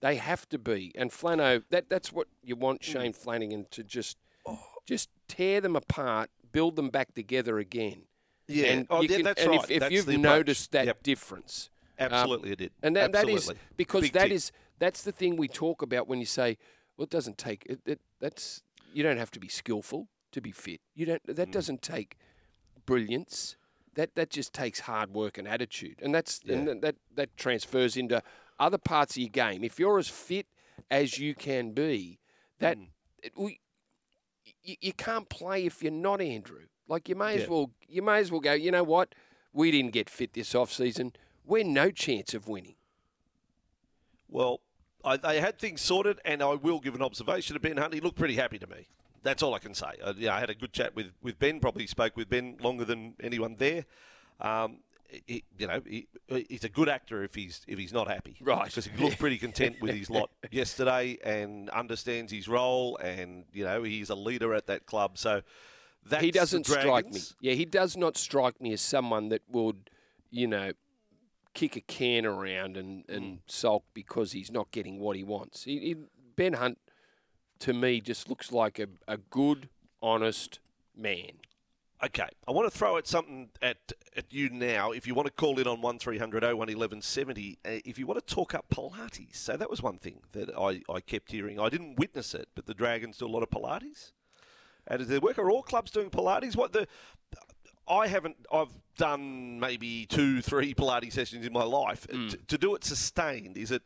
They 0.00 0.16
have 0.16 0.48
to 0.48 0.58
be. 0.58 0.90
And 0.96 1.10
Flano, 1.12 1.62
that 1.70 1.88
that's 1.88 2.12
what 2.12 2.26
you 2.42 2.56
want 2.56 2.82
Shane 2.82 3.12
Flanagan 3.12 3.66
to 3.70 3.84
just 3.84 4.16
just 4.86 5.08
tear 5.28 5.60
them 5.60 5.76
apart, 5.76 6.30
build 6.52 6.76
them 6.76 6.90
back 6.90 7.14
together 7.14 7.58
again. 7.58 8.02
Yeah. 8.48 8.66
and 8.66 8.86
Oh, 8.90 9.00
yeah, 9.02 9.08
can- 9.16 9.22
that's 9.24 9.42
and 9.42 9.50
right. 9.50 9.70
If, 9.70 9.82
if 9.82 9.92
you've 9.92 10.06
the 10.06 10.12
approach. 10.14 10.22
noticed 10.38 10.72
that 10.72 10.86
Yep. 10.86 11.02
difference, 11.02 11.70
um, 11.98 12.08
Absolutely, 12.12 12.50
it 12.52 12.58
did. 12.58 12.72
and 12.82 12.96
that, 12.96 13.12
that 13.12 13.28
is 13.28 13.50
because 13.76 14.02
Big 14.02 14.12
that 14.14 14.24
tick. 14.24 14.32
is 14.32 14.52
that's 14.78 15.02
the 15.02 15.12
thing 15.12 15.36
we 15.36 15.46
talk 15.48 15.80
about 15.82 16.08
when 16.08 16.18
you 16.18 16.26
say, 16.26 16.58
well, 16.96 17.04
it 17.04 17.10
doesn't 17.10 17.38
take 17.38 17.64
it, 17.66 17.80
it. 17.86 18.00
That's 18.20 18.62
you 18.92 19.02
don't 19.02 19.16
have 19.16 19.30
to 19.30 19.40
be 19.40 19.48
skillful 19.48 20.08
to 20.32 20.40
be 20.40 20.50
fit. 20.50 20.80
You 20.94 21.06
don't. 21.06 21.22
That 21.26 21.48
Mm. 21.48 21.52
doesn't 21.52 21.82
take 21.82 22.16
brilliance. 22.84 23.56
That 23.94 24.14
that 24.14 24.30
just 24.30 24.52
takes 24.52 24.80
hard 24.80 25.14
work 25.14 25.36
and 25.38 25.46
attitude, 25.46 26.00
and 26.02 26.14
that's 26.14 26.40
and 26.48 26.66
that- 26.66 26.80
that 26.80 26.96
that 27.14 27.36
transfers 27.36 27.96
into 27.96 28.22
other 28.58 28.78
parts 28.78 29.16
of 29.16 29.20
your 29.22 29.28
game. 29.28 29.62
If 29.64 29.78
you're 29.78 29.98
as 29.98 30.08
fit 30.08 30.46
as 30.90 31.18
you 31.18 31.34
can 31.34 31.72
be, 31.72 32.18
that 32.58 32.78
Mm. 32.78 32.88
it, 33.22 33.32
we, 33.36 33.60
you, 34.62 34.76
you 34.80 34.92
can't 34.92 35.28
play 35.28 35.64
if 35.66 35.82
you're 35.82 35.92
not 35.92 36.20
Andrew. 36.20 36.66
Like 36.88 37.08
you 37.08 37.14
may 37.14 37.34
as 37.36 37.42
Yeah. 37.42 37.48
well 37.48 37.70
you 37.88 38.02
may 38.02 38.18
as 38.18 38.30
well 38.30 38.40
go. 38.40 38.52
You 38.52 38.70
know 38.70 38.84
what? 38.84 39.14
We 39.52 39.70
didn't 39.70 39.92
get 39.92 40.08
fit 40.08 40.32
this 40.32 40.54
off 40.54 40.72
season. 40.72 41.12
We're 41.44 41.64
no 41.64 41.90
chance 41.90 42.34
of 42.34 42.48
winning. 42.48 42.76
Well, 44.28 44.60
I, 45.04 45.16
they 45.16 45.40
had 45.40 45.58
things 45.58 45.80
sorted, 45.80 46.20
and 46.24 46.42
I 46.42 46.54
will 46.54 46.80
give 46.80 46.94
an 46.94 47.02
observation 47.02 47.54
to 47.54 47.60
Ben 47.60 47.76
Hunt. 47.76 47.92
He 47.92 48.00
looked 48.00 48.16
pretty 48.18 48.36
happy 48.36 48.58
to 48.58 48.66
me. 48.66 48.88
That's 49.22 49.42
all 49.42 49.54
I 49.54 49.58
can 49.58 49.74
say. 49.74 49.88
I, 50.04 50.10
yeah, 50.16 50.34
I 50.34 50.40
had 50.40 50.50
a 50.50 50.54
good 50.54 50.72
chat 50.72 50.94
with, 50.96 51.12
with 51.22 51.38
Ben. 51.38 51.60
Probably 51.60 51.86
spoke 51.86 52.16
with 52.16 52.28
Ben 52.28 52.56
longer 52.60 52.84
than 52.84 53.14
anyone 53.20 53.56
there. 53.58 53.84
Um, 54.40 54.78
he, 55.26 55.44
you 55.58 55.66
know, 55.66 55.80
he, 55.86 56.06
he's 56.48 56.64
a 56.64 56.68
good 56.68 56.88
actor 56.88 57.22
if 57.22 57.34
he's 57.34 57.60
if 57.68 57.78
he's 57.78 57.92
not 57.92 58.08
happy, 58.08 58.36
Right. 58.40 58.66
Because 58.66 58.86
he 58.86 59.02
looked 59.02 59.18
pretty 59.18 59.38
content 59.38 59.80
with 59.80 59.94
his 59.94 60.08
lot 60.18 60.30
yesterday 60.50 61.18
and 61.24 61.68
understands 61.70 62.32
his 62.32 62.48
role, 62.48 62.96
and 62.98 63.44
you 63.52 63.64
know 63.64 63.82
he's 63.82 64.10
a 64.10 64.14
leader 64.14 64.54
at 64.54 64.66
that 64.68 64.86
club. 64.86 65.18
So 65.18 65.42
that's 66.04 66.24
he 66.24 66.30
doesn't 66.30 66.66
strike 66.66 67.10
me. 67.12 67.20
Yeah, 67.40 67.54
he 67.54 67.64
does 67.64 67.96
not 67.96 68.16
strike 68.16 68.60
me 68.60 68.72
as 68.72 68.80
someone 68.80 69.28
that 69.28 69.42
would, 69.48 69.90
you 70.30 70.46
know, 70.46 70.72
kick 71.54 71.76
a 71.76 71.80
can 71.80 72.24
around 72.26 72.76
and, 72.76 73.04
and 73.08 73.24
Mm. 73.24 73.38
sulk 73.46 73.84
because 73.94 74.32
he's 74.32 74.50
not 74.50 74.70
getting 74.70 74.98
what 74.98 75.16
he 75.16 75.22
wants. 75.22 75.64
He, 75.64 75.78
he, 75.80 75.96
ben 76.34 76.54
Hunt, 76.54 76.78
to 77.60 77.72
me, 77.72 78.00
just 78.00 78.28
looks 78.28 78.50
like 78.50 78.78
a, 78.78 78.86
a 79.06 79.18
good, 79.18 79.68
honest 80.02 80.58
man. 80.96 81.32
Okay, 82.04 82.28
I 82.48 82.50
want 82.50 82.70
to 82.70 82.76
throw 82.76 82.96
at 82.96 83.06
something 83.06 83.50
at 83.60 83.92
at 84.16 84.32
you 84.32 84.50
now. 84.50 84.90
If 84.90 85.06
you 85.06 85.14
want 85.14 85.26
to 85.26 85.32
call 85.32 85.60
in 85.60 85.68
on 85.68 85.80
one 85.80 85.98
1170 85.98 87.58
uh, 87.64 87.68
if 87.84 87.96
you 87.96 88.06
want 88.06 88.26
to 88.26 88.34
talk 88.34 88.54
up 88.54 88.66
Pilates, 88.70 89.36
so 89.36 89.56
that 89.56 89.70
was 89.70 89.80
one 89.80 89.98
thing 89.98 90.20
that 90.32 90.50
I, 90.58 90.82
I 90.92 91.00
kept 91.00 91.30
hearing. 91.30 91.60
I 91.60 91.68
didn't 91.68 92.00
witness 92.00 92.34
it, 92.34 92.48
but 92.56 92.66
the 92.66 92.74
Dragons 92.74 93.18
do 93.18 93.26
a 93.26 93.28
lot 93.28 93.44
of 93.44 93.50
Pilates. 93.50 94.10
And 94.88 94.98
does 94.98 95.06
their 95.06 95.20
work? 95.20 95.38
Are 95.38 95.48
all 95.48 95.62
clubs 95.62 95.92
doing 95.92 96.10
Pilates? 96.10 96.56
What 96.56 96.72
the? 96.72 96.88
I 97.86 98.08
haven't. 98.08 98.46
I've 98.52 98.72
done 98.96 99.60
maybe 99.60 100.06
two, 100.06 100.42
three 100.42 100.74
Pilates 100.74 101.12
sessions 101.12 101.46
in 101.46 101.52
my 101.52 101.62
life. 101.62 102.08
To, 102.30 102.36
to 102.36 102.58
do 102.58 102.74
it 102.74 102.84
sustained, 102.84 103.56
is 103.56 103.70
it? 103.70 103.82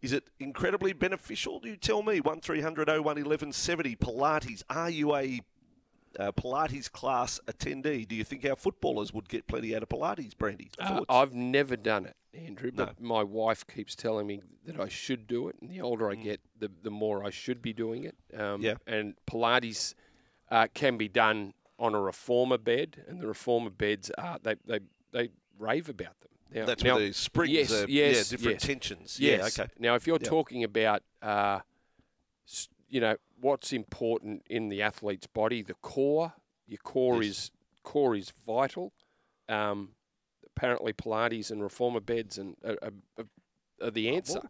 Is 0.00 0.12
it 0.12 0.30
incredibly 0.40 0.94
beneficial? 0.94 1.60
Do 1.60 1.68
you 1.68 1.76
tell 1.76 2.02
me? 2.02 2.20
One 2.20 2.38
1170 2.38 3.96
Pilates. 3.96 4.62
Are 4.70 4.90
you 4.90 5.14
a 5.14 5.40
uh, 6.18 6.32
Pilates 6.32 6.90
class 6.90 7.40
attendee. 7.46 8.06
Do 8.06 8.14
you 8.14 8.24
think 8.24 8.44
our 8.44 8.56
footballers 8.56 9.12
would 9.12 9.28
get 9.28 9.46
plenty 9.46 9.74
out 9.74 9.82
of 9.82 9.88
Pilates, 9.88 10.36
Brandy? 10.36 10.70
Uh, 10.78 11.02
I've 11.08 11.34
never 11.34 11.76
done 11.76 12.06
it, 12.06 12.16
Andrew, 12.34 12.70
but 12.74 13.00
my 13.00 13.22
wife 13.22 13.66
keeps 13.66 13.94
telling 13.94 14.26
me 14.26 14.40
that 14.66 14.78
I 14.80 14.88
should 14.88 15.26
do 15.26 15.48
it. 15.48 15.56
And 15.60 15.70
the 15.70 15.80
older 15.80 16.10
I 16.10 16.14
get, 16.14 16.40
the, 16.58 16.70
the 16.82 16.90
more 16.90 17.24
I 17.24 17.30
should 17.30 17.60
be 17.60 17.72
doing 17.72 18.04
it. 18.04 18.16
Um, 18.36 18.52
Mm. 18.52 18.62
Yeah. 18.62 18.74
And 18.86 19.14
Pilates 19.26 19.94
uh, 20.50 20.66
can 20.74 20.96
be 20.96 21.08
done 21.08 21.54
on 21.78 21.94
a 21.94 22.00
reformer 22.00 22.58
bed, 22.58 23.02
and 23.08 23.20
the 23.20 23.26
reformer 23.26 23.70
beds 23.70 24.10
are 24.18 24.38
they 24.42 24.56
they, 24.66 24.80
they 25.12 25.30
rave 25.58 25.88
about 25.88 26.20
them. 26.20 26.30
Now, 26.54 26.66
That's 26.66 26.84
now, 26.84 26.96
where 26.96 27.06
the 27.06 27.12
springs 27.12 27.52
yes, 27.52 27.72
are 27.72 27.86
yes, 27.88 28.16
yeah, 28.16 28.36
different 28.36 28.60
yes. 28.60 28.62
tensions. 28.62 29.20
Yes. 29.20 29.56
Yeah, 29.56 29.64
okay. 29.64 29.72
Now, 29.78 29.94
if 29.94 30.06
you're 30.06 30.18
talking 30.18 30.64
about, 30.64 31.02
uh, 31.22 31.60
you 32.92 33.00
know, 33.00 33.16
what's 33.40 33.72
important 33.72 34.42
in 34.50 34.68
the 34.68 34.82
athlete's 34.82 35.26
body, 35.26 35.62
the 35.62 35.74
core. 35.74 36.34
Your 36.66 36.78
core 36.84 37.22
Yes. 37.22 37.30
is 37.32 37.50
core 37.82 38.14
is 38.14 38.32
vital. 38.46 38.92
Um, 39.48 39.94
apparently, 40.44 40.92
Pilates 40.92 41.50
and 41.50 41.62
reformer 41.62 42.00
beds 42.00 42.36
and 42.36 42.54
are, 42.62 42.76
are, 43.18 43.24
are 43.80 43.90
the 43.90 44.10
answer. 44.14 44.42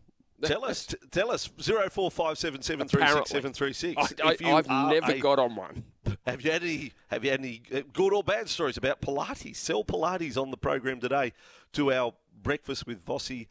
Tell 0.45 0.65
us, 0.65 0.87
t- 0.87 0.97
tell 1.13 1.31
us, 1.31 1.49
zero 1.61 1.89
four 1.89 2.11
five 2.11 2.37
seven 2.37 2.63
seven 2.63 2.89
three 2.89 3.07
six 3.07 3.31
seven 3.31 3.53
three 3.53 3.73
six. 3.73 4.13
I, 4.23 4.37
have 4.41 4.69
never 4.69 5.17
got 5.19 5.39
on 5.39 5.55
one. 5.55 5.85
Have 6.27 6.43
you 6.43 6.51
had 6.51 6.65
any? 6.65 6.93
Have 7.09 7.25
you 7.25 7.31
had 7.31 7.39
any 7.39 7.63
uh, 7.73 7.83
good 7.93 8.13
or 8.13 8.25
bad 8.25 8.49
stories 8.49 8.77
about 8.77 9.01
Pilates? 9.01 9.55
Sell 9.57 9.85
Pilates 9.85 10.37
on 10.37 10.51
the 10.51 10.57
program 10.57 10.99
today 10.99 11.33
to 11.75 11.93
our 11.93 12.15
breakfast 12.43 12.89
with 12.89 13.05
Vossy 13.05 13.47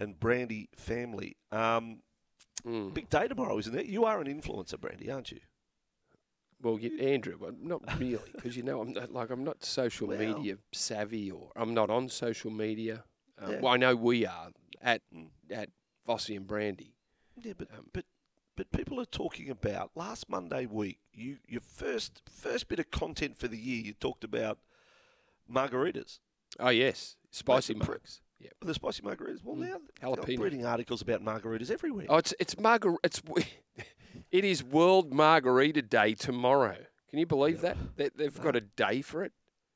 and 0.00 0.18
Brandy 0.18 0.68
family. 0.76 1.36
Um, 1.52 2.00
Mm. 2.66 2.92
Big 2.94 3.08
day 3.08 3.28
tomorrow, 3.28 3.58
isn't 3.58 3.74
it? 3.78 3.86
You 3.86 4.04
are 4.04 4.20
an 4.20 4.26
influencer, 4.26 4.80
Brandy, 4.80 5.10
aren't 5.10 5.30
you? 5.30 5.40
Well, 6.62 6.78
you, 6.80 6.98
Andrew, 6.98 7.36
not 7.60 7.82
really, 8.00 8.30
because 8.34 8.56
you 8.56 8.62
know 8.62 8.80
I'm 8.80 8.92
not, 8.92 9.12
like 9.12 9.30
I'm 9.30 9.44
not 9.44 9.64
social 9.64 10.08
Well. 10.08 10.18
media 10.18 10.56
savvy, 10.72 11.30
or 11.30 11.52
I'm 11.54 11.74
not 11.74 11.90
on 11.90 12.08
social 12.08 12.50
media. 12.50 13.04
Um, 13.38 13.52
Yeah. 13.52 13.60
Well, 13.60 13.72
I 13.74 13.76
know 13.76 13.94
we 13.94 14.26
are 14.26 14.50
at 14.82 15.02
Mm. 15.14 15.28
at 15.50 15.68
Vossy 16.08 16.36
and 16.36 16.46
Brandy. 16.46 16.94
Yeah, 17.40 17.52
but 17.56 17.68
Um, 17.72 17.90
but 17.92 18.04
but 18.56 18.72
people 18.72 18.98
are 18.98 19.04
talking 19.04 19.50
about 19.50 19.90
last 19.94 20.28
Monday 20.30 20.64
week. 20.66 20.98
You 21.12 21.38
your 21.46 21.60
first 21.60 22.22
first 22.28 22.68
bit 22.68 22.78
of 22.78 22.90
content 22.90 23.36
for 23.36 23.48
the 23.48 23.58
year. 23.58 23.82
You 23.84 23.92
talked 23.92 24.24
about 24.24 24.58
margaritas, 25.50 26.18
Oh 26.58 26.70
yes, 26.70 27.16
spicy 27.30 27.74
Mate, 27.74 27.80
the 27.80 27.84
pr- 27.86 27.92
mugs. 27.92 28.20
Yeah. 28.38 28.50
the 28.60 28.74
spicy 28.74 29.02
margaritas. 29.02 29.42
Well, 29.42 29.56
now 29.56 29.76
I'm 30.02 30.16
Mm. 30.16 30.38
Reading 30.40 30.66
articles 30.66 31.00
about 31.02 31.24
margaritas 31.24 31.70
everywhere. 31.70 32.06
Oh, 32.08 32.16
it's 32.18 32.34
it's 32.38 32.54
margar. 32.56 32.96
It's 33.02 33.22
it 34.30 34.44
is 34.44 34.62
World 34.62 35.12
Margarita 35.12 35.82
Day 35.82 36.14
tomorrow. 36.14 36.76
Can 37.08 37.18
you 37.18 37.26
believe 37.26 37.60
that? 37.62 37.76
They, 37.96 38.10
they've 38.14 38.40
got 38.40 38.54
a 38.56 38.60
day 38.60 39.00
for 39.02 39.22
it. 39.24 39.32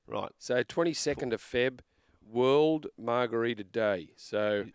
Right, 0.06 0.30
So 0.38 0.62
twenty 0.62 0.92
second 0.92 1.32
of 1.32 1.40
Feb, 1.40 1.80
World 2.28 2.88
Margarita 2.98 3.64
Day. 3.64 4.10
So 4.16 4.66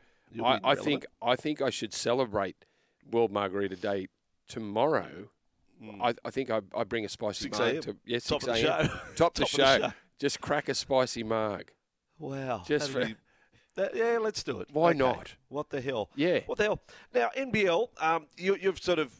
I, 0.44 0.60
I 0.64 0.76
think 0.76 1.06
I 1.22 1.36
think 1.36 1.62
I 1.62 1.70
should 1.70 1.94
celebrate 1.94 2.66
World 3.12 3.32
Margarita 3.32 3.76
Day 3.76 4.08
tomorrow. 4.48 5.30
I, 6.02 6.14
I 6.24 6.32
think 6.32 6.50
I, 6.50 6.62
I 6.76 6.86
bring 6.86 7.04
a 7.04 7.10
spicy 7.10 7.44
6 7.46 7.60
marg 7.60 7.82
to 7.82 7.98
yeah, 8.06 8.20
Top 8.20 8.42
six 8.42 8.48
of 8.48 8.54
the 8.56 8.68
a.m. 8.72 8.88
show. 8.88 8.94
Top, 8.94 9.04
the, 9.06 9.16
Top 9.16 9.34
the 9.36 9.46
show. 9.46 9.78
show. 9.80 9.94
Just 10.18 10.40
crack 10.40 10.70
a 10.70 10.74
spicy 10.74 11.22
marg. 11.22 11.74
Wow, 12.18 12.64
Just 12.66 12.92
for- 12.92 13.06
be- 13.06 13.16
that- 13.76 13.96
yeah, 13.96 14.18
let's 14.20 14.44
do 14.44 14.60
it. 14.62 14.70
Why 14.72 14.90
Okay. 14.90 14.98
not? 15.00 15.36
What 15.50 15.70
the 15.70 15.82
hell? 15.82 16.10
Yeah. 16.16 16.40
What 16.46 16.58
the 16.58 16.64
hell? 16.66 16.82
Now 17.14 17.30
NBL, 17.36 17.90
um, 18.02 18.28
you, 18.38 18.56
you've 18.56 18.80
sort 18.82 19.00
of. 19.00 19.20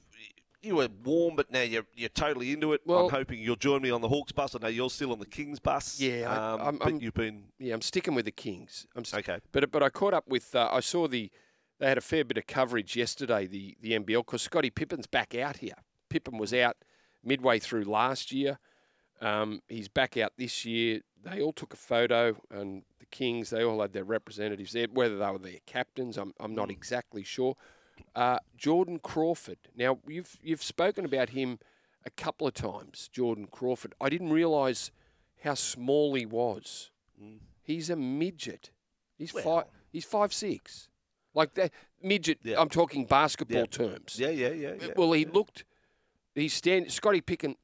You 0.62 0.78
were 0.78 0.88
warm, 1.04 1.36
but 1.36 1.52
now 1.52 1.62
you're 1.62 1.86
you're 1.94 2.10
totally 2.10 2.52
into 2.52 2.74
it. 2.74 2.82
Well- 2.86 3.06
I'm 3.06 3.12
hoping 3.12 3.40
you'll 3.40 3.56
join 3.56 3.84
me 3.84 3.92
on 3.92 4.02
the 4.02 4.10
Hawks 4.10 4.32
bus. 4.32 4.56
I 4.56 4.60
know 4.60 4.68
you're 4.68 4.90
still 4.90 5.12
on 5.12 5.20
the 5.20 5.28
Kings 5.28 5.60
bus. 5.60 6.00
Yeah, 6.00 6.28
I- 6.28 6.54
um, 6.54 6.62
I'm- 6.62 6.78
but 6.80 6.88
I'm- 6.88 7.00
you've 7.02 7.14
been 7.14 7.50
Yeah, 7.60 7.76
I'm 7.76 7.82
sticking 7.84 8.16
with 8.16 8.26
the 8.26 8.32
Kings. 8.32 8.88
I'm 8.96 9.06
st- 9.06 9.30
okay. 9.30 9.42
But 9.52 9.70
but 9.72 9.84
I 9.84 9.90
caught 9.90 10.16
up 10.16 10.28
with. 10.28 10.56
Uh, 10.56 10.68
I 10.72 10.80
saw 10.80 11.08
the. 11.08 11.30
They 11.78 11.88
had 11.88 11.98
a 12.00 12.02
fair 12.02 12.24
bit 12.26 12.38
of 12.38 12.48
coverage 12.48 12.96
yesterday. 12.96 13.46
The 13.46 13.78
the 13.80 13.92
NBL 13.94 14.22
because 14.26 14.42
Scottie 14.42 14.72
Pippen's 14.72 15.06
back 15.06 15.36
out 15.36 15.58
here. 15.58 15.76
Pippen 16.10 16.40
was 16.40 16.52
out 16.52 16.78
midway 17.24 17.60
through 17.60 17.84
last 17.84 18.32
year. 18.32 18.58
Um, 19.22 19.62
he's 19.68 19.88
back 19.88 20.18
out 20.18 20.34
this 20.38 20.66
year. 20.66 21.02
They 21.26 21.42
all 21.42 21.54
took 21.54 21.74
a 21.74 21.78
photo, 21.78 22.38
and 22.52 22.84
the 23.00 23.06
Kings. 23.08 23.50
They 23.50 23.64
all 23.64 23.82
had 23.82 23.94
their 23.94 24.04
representatives 24.04 24.74
there. 24.74 24.88
Whether 24.92 25.18
they 25.18 25.32
were 25.32 25.40
their 25.40 25.60
captains, 25.66 26.18
I'm 26.18 26.34
I'm 26.40 26.54
not 26.54 26.66
hmm. 26.66 26.72
exactly 26.72 27.24
sure. 27.24 27.56
Uh, 28.16 28.38
Jordan 28.58 29.00
Crawford. 29.00 29.58
Now 29.76 30.00
you've 30.08 30.38
you've 30.44 30.64
spoken 30.64 31.04
about 31.04 31.30
him 31.30 31.60
a 32.06 32.10
couple 32.12 32.48
of 32.48 32.54
times. 32.54 33.10
Jordan 33.12 33.48
Crawford. 33.50 33.96
I 34.00 34.10
didn't 34.10 34.32
realise 34.32 34.92
how 35.44 35.56
small 35.56 36.14
he 36.14 36.26
was. 36.26 36.92
Hmm. 37.20 37.38
He's 37.64 37.90
a 37.90 37.96
midget. 37.96 38.70
He's 39.18 39.32
five. 39.32 39.66
He's 39.92 40.06
five 40.06 40.32
six. 40.32 40.90
Like 41.34 41.56
that 41.56 41.72
midget. 42.02 42.40
Yeah. 42.44 42.60
I'm 42.60 42.70
talking 42.70 43.06
basketball 43.06 43.62
Yeah. 43.62 43.66
terms. 43.66 44.20
Yeah, 44.20 44.30
yeah, 44.30 44.50
yeah. 44.50 44.70
Uh, 44.70 44.76
yeah. 44.80 44.94
Well, 44.96 45.12
he 45.14 45.26
looked. 45.26 45.66
He's 46.36 46.54
stand. 46.54 46.92
Scottie 46.92 47.22
Pippen. 47.22 47.56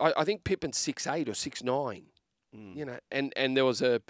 I, 0.00 0.12
I 0.16 0.24
think 0.24 0.42
Pippen's 0.42 0.78
six 0.78 1.06
eight 1.06 1.28
or 1.28 1.34
six 1.34 1.62
nine. 1.62 2.06
Mm. 2.54 2.76
You 2.76 2.84
know, 2.84 2.98
and 3.10 3.32
and 3.36 3.56
there 3.56 3.64
was 3.64 3.82
a 3.82 4.00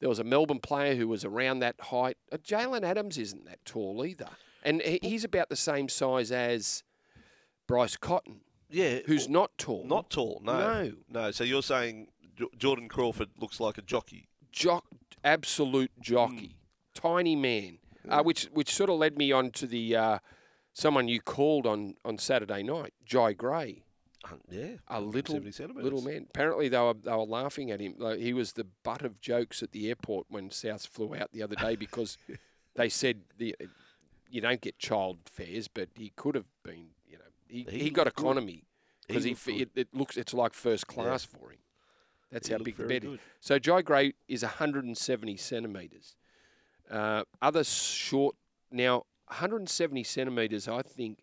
there 0.00 0.08
was 0.08 0.18
a 0.18 0.24
Melbourne 0.24 0.60
player 0.60 0.94
who 0.94 1.08
was 1.08 1.24
around 1.24 1.58
that 1.60 1.76
height. 1.80 2.16
Uh, 2.32 2.36
Jalen 2.36 2.82
Adams 2.84 3.18
isn't 3.18 3.44
that 3.46 3.64
tall 3.64 4.04
either, 4.04 4.28
and 4.62 4.80
he's 4.82 5.24
about 5.24 5.48
the 5.48 5.56
same 5.56 5.88
size 5.88 6.30
as 6.32 6.82
Bryce 7.66 7.96
Cotton, 7.96 8.40
yeah. 8.70 8.98
who's 9.06 9.28
not 9.28 9.56
tall. 9.58 9.84
not 9.86 10.10
tall. 10.10 10.40
No, 10.44 10.58
No. 10.58 10.92
no. 11.08 11.30
So 11.30 11.44
you're 11.44 11.62
saying 11.62 12.08
J- 12.36 12.44
Jordan 12.56 12.88
Crawford 12.88 13.28
looks 13.38 13.58
like 13.60 13.78
a 13.78 13.82
jockey? 13.82 14.28
jock, 14.52 14.84
absolute 15.24 15.90
jockey, 16.00 16.56
tiny 16.94 17.36
man. 17.36 17.78
uh, 18.08 18.22
which 18.22 18.44
which 18.52 18.72
sort 18.72 18.88
of 18.88 18.96
led 18.98 19.18
me 19.18 19.32
on 19.32 19.50
to 19.50 19.66
the 19.66 19.96
uh, 19.96 20.18
someone 20.72 21.08
you 21.08 21.20
called 21.20 21.66
on 21.66 21.94
on 22.04 22.16
Saturday 22.18 22.62
night, 22.62 22.94
Jye 23.04 23.32
Gray. 23.32 23.82
Yeah, 24.50 24.76
A 24.88 25.00
little 25.00 25.40
little 25.40 26.02
man. 26.02 26.26
Apparently, 26.30 26.68
they 26.68 26.78
were 26.78 26.94
they 26.94 27.10
were 27.12 27.24
laughing 27.24 27.70
at 27.70 27.80
him. 27.80 27.94
Like, 27.98 28.18
he 28.18 28.32
was 28.32 28.52
the 28.52 28.64
butt 28.64 29.02
of 29.02 29.20
jokes 29.20 29.62
at 29.62 29.72
the 29.72 29.88
airport 29.88 30.26
when 30.28 30.50
South 30.50 30.86
flew 30.86 31.14
out 31.14 31.32
the 31.32 31.42
other 31.42 31.56
day 31.56 31.76
because 31.76 32.16
they 32.74 32.88
said 32.88 33.22
the 33.38 33.54
you 34.30 34.40
don't 34.40 34.60
get 34.60 34.78
child 34.78 35.18
fares, 35.26 35.68
but 35.68 35.88
he 35.94 36.12
could 36.16 36.34
have 36.34 36.46
been. 36.62 36.88
You 37.08 37.18
know, 37.18 37.24
he, 37.48 37.66
he, 37.70 37.78
He 37.84 37.90
got 37.90 38.06
economy 38.06 38.64
because 39.06 39.24
He 39.24 39.30
he, 39.30 39.34
looked 39.34 39.48
f- 39.48 39.54
good. 39.54 39.60
it, 39.62 39.70
it 39.80 39.88
looks 39.94 40.16
it's 40.16 40.34
like 40.34 40.52
first 40.52 40.86
class 40.86 41.24
for 41.24 41.50
him. 41.52 41.58
That's 42.32 42.48
how 42.48 42.58
big 42.58 42.76
the 42.76 42.84
bed 42.84 43.04
is. 43.04 43.18
So 43.40 43.58
Jye 43.58 43.82
Gray 43.82 44.14
is 44.26 44.42
170 44.42 45.36
centimetres. 45.36 46.16
Uh, 46.90 47.22
other 47.40 47.62
short 47.64 48.34
now 48.70 49.04
170 49.28 50.02
centimetres. 50.04 50.66
I 50.68 50.82
think 50.82 51.20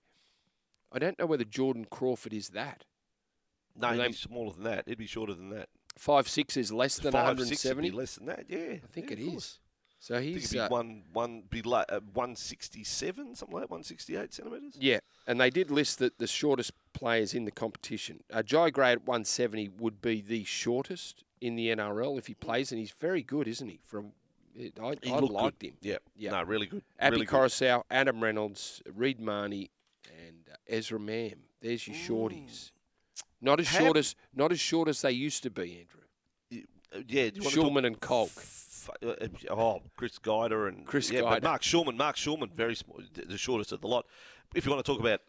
I 0.92 1.00
don't 1.00 1.18
know 1.20 1.26
whether 1.26 1.44
Jordan 1.44 1.86
Crawford 1.90 2.34
is 2.34 2.50
that. 2.50 2.86
No, 3.76 3.90
he'd 3.92 4.08
be 4.08 4.14
smaller 4.14 4.54
than 4.54 4.64
that. 4.64 4.84
He'd 4.88 4.98
be 4.98 5.08
shorter 5.08 5.34
than 5.34 5.50
that. 5.50 5.70
Five 5.98 6.28
six 6.28 6.58
is 6.58 6.72
less 6.72 6.98
than 6.98 7.12
Five, 7.12 7.38
six 7.40 7.64
would 7.66 7.78
170. 7.78 7.92
less 7.92 8.16
than 8.16 8.26
that. 8.28 8.46
Yeah, 8.50 8.78
I 8.84 8.88
think 8.92 9.10
yeah, 9.12 9.18
it 9.18 9.20
is. 9.20 9.60
So 10.00 10.16
I 10.16 10.20
think 10.20 10.34
he's 10.34 10.44
it'd 10.46 10.54
be 10.54 10.60
uh, 10.60 10.70
one, 10.70 11.04
one, 11.14 11.44
be 11.50 11.62
like 11.62 11.86
uh, 11.90 12.02
one 12.14 12.36
sixty-seven, 12.36 13.36
something 13.36 13.54
like 13.54 13.64
that, 13.64 13.70
one 13.72 13.84
sixty-eight 13.84 14.34
centimeters. 14.34 14.74
yeah, 14.80 15.00
and 15.28 15.40
they 15.40 15.50
did 15.50 15.72
list 15.72 16.00
the, 16.00 16.12
the 16.18 16.28
shortest 16.28 16.72
players 16.94 17.34
in 17.34 17.46
the 17.46 17.52
competition. 17.52 18.22
Uh, 18.32 18.42
Jye 18.44 18.70
Gray 18.70 18.92
at 18.92 19.06
170 19.08 19.70
would 19.80 20.02
be 20.02 20.20
the 20.22 20.44
shortest 20.44 21.24
in 21.40 21.56
the 21.56 21.68
NRL 21.70 22.18
if 22.18 22.28
he 22.28 22.34
plays, 22.34 22.72
and 22.72 22.80
he's 22.80 22.92
very 22.92 23.22
good, 23.24 23.48
isn't 23.48 23.68
he? 23.70 23.80
From 23.86 24.12
it, 24.56 24.78
I, 24.82 24.96
He 25.02 25.12
I 25.12 25.20
liked 25.20 25.60
good. 25.60 25.68
him. 25.70 25.78
Yeah, 25.82 25.98
Yeah. 26.18 26.32
no, 26.32 26.44
really 26.44 26.66
good. 26.68 26.84
Abby 27.00 27.16
really. 27.16 27.26
Coruscant, 27.26 27.84
Adam 27.90 28.22
Reynolds, 28.22 28.82
Reed 28.94 29.22
Mahoney, 29.22 29.72
and 30.28 30.50
uh, 30.52 30.56
Ezra 30.68 31.00
Mam. 31.00 31.44
There's 31.62 31.88
your 31.88 31.96
shorties. 31.96 32.72
Not 33.44 33.60
as 33.60 33.68
Have- 33.70 33.82
short 33.82 33.98
as 33.98 34.16
not 34.34 34.52
as 34.52 34.60
short 34.60 34.88
as 34.88 35.02
they 35.02 35.12
used 35.12 35.44
to 35.44 35.50
be, 35.50 35.80
Andrew. 35.80 36.64
Uh, 36.96 37.00
yeah, 37.08 37.30
do 37.30 37.40
you 37.40 37.42
wanna 37.44 37.56
talk 37.56 37.66
Schulman 37.66 37.86
and 37.86 38.00
Kolk. 38.00 38.32
f- 38.38 38.90
uh, 39.04 39.08
uh, 39.10 39.28
oh, 39.50 39.82
Chris 39.98 40.18
Guyder 40.20 40.68
and 40.68 40.86
Chris 40.86 41.12
yeah, 41.12 41.22
but 41.22 41.30
Guyder. 41.42 41.44
Mark 41.44 41.62
Schulman, 41.62 41.98
Mark 41.98 42.16
Schulman, 42.16 42.52
very 42.54 42.76
small, 42.76 43.02
the 43.14 43.38
shortest 43.38 43.72
of 43.72 43.82
the 43.82 43.88
lot. 43.88 44.06
If 44.56 44.66
you 44.66 44.72
want 44.72 44.86
to 44.86 44.92
talk 44.92 45.00
about 45.02 45.22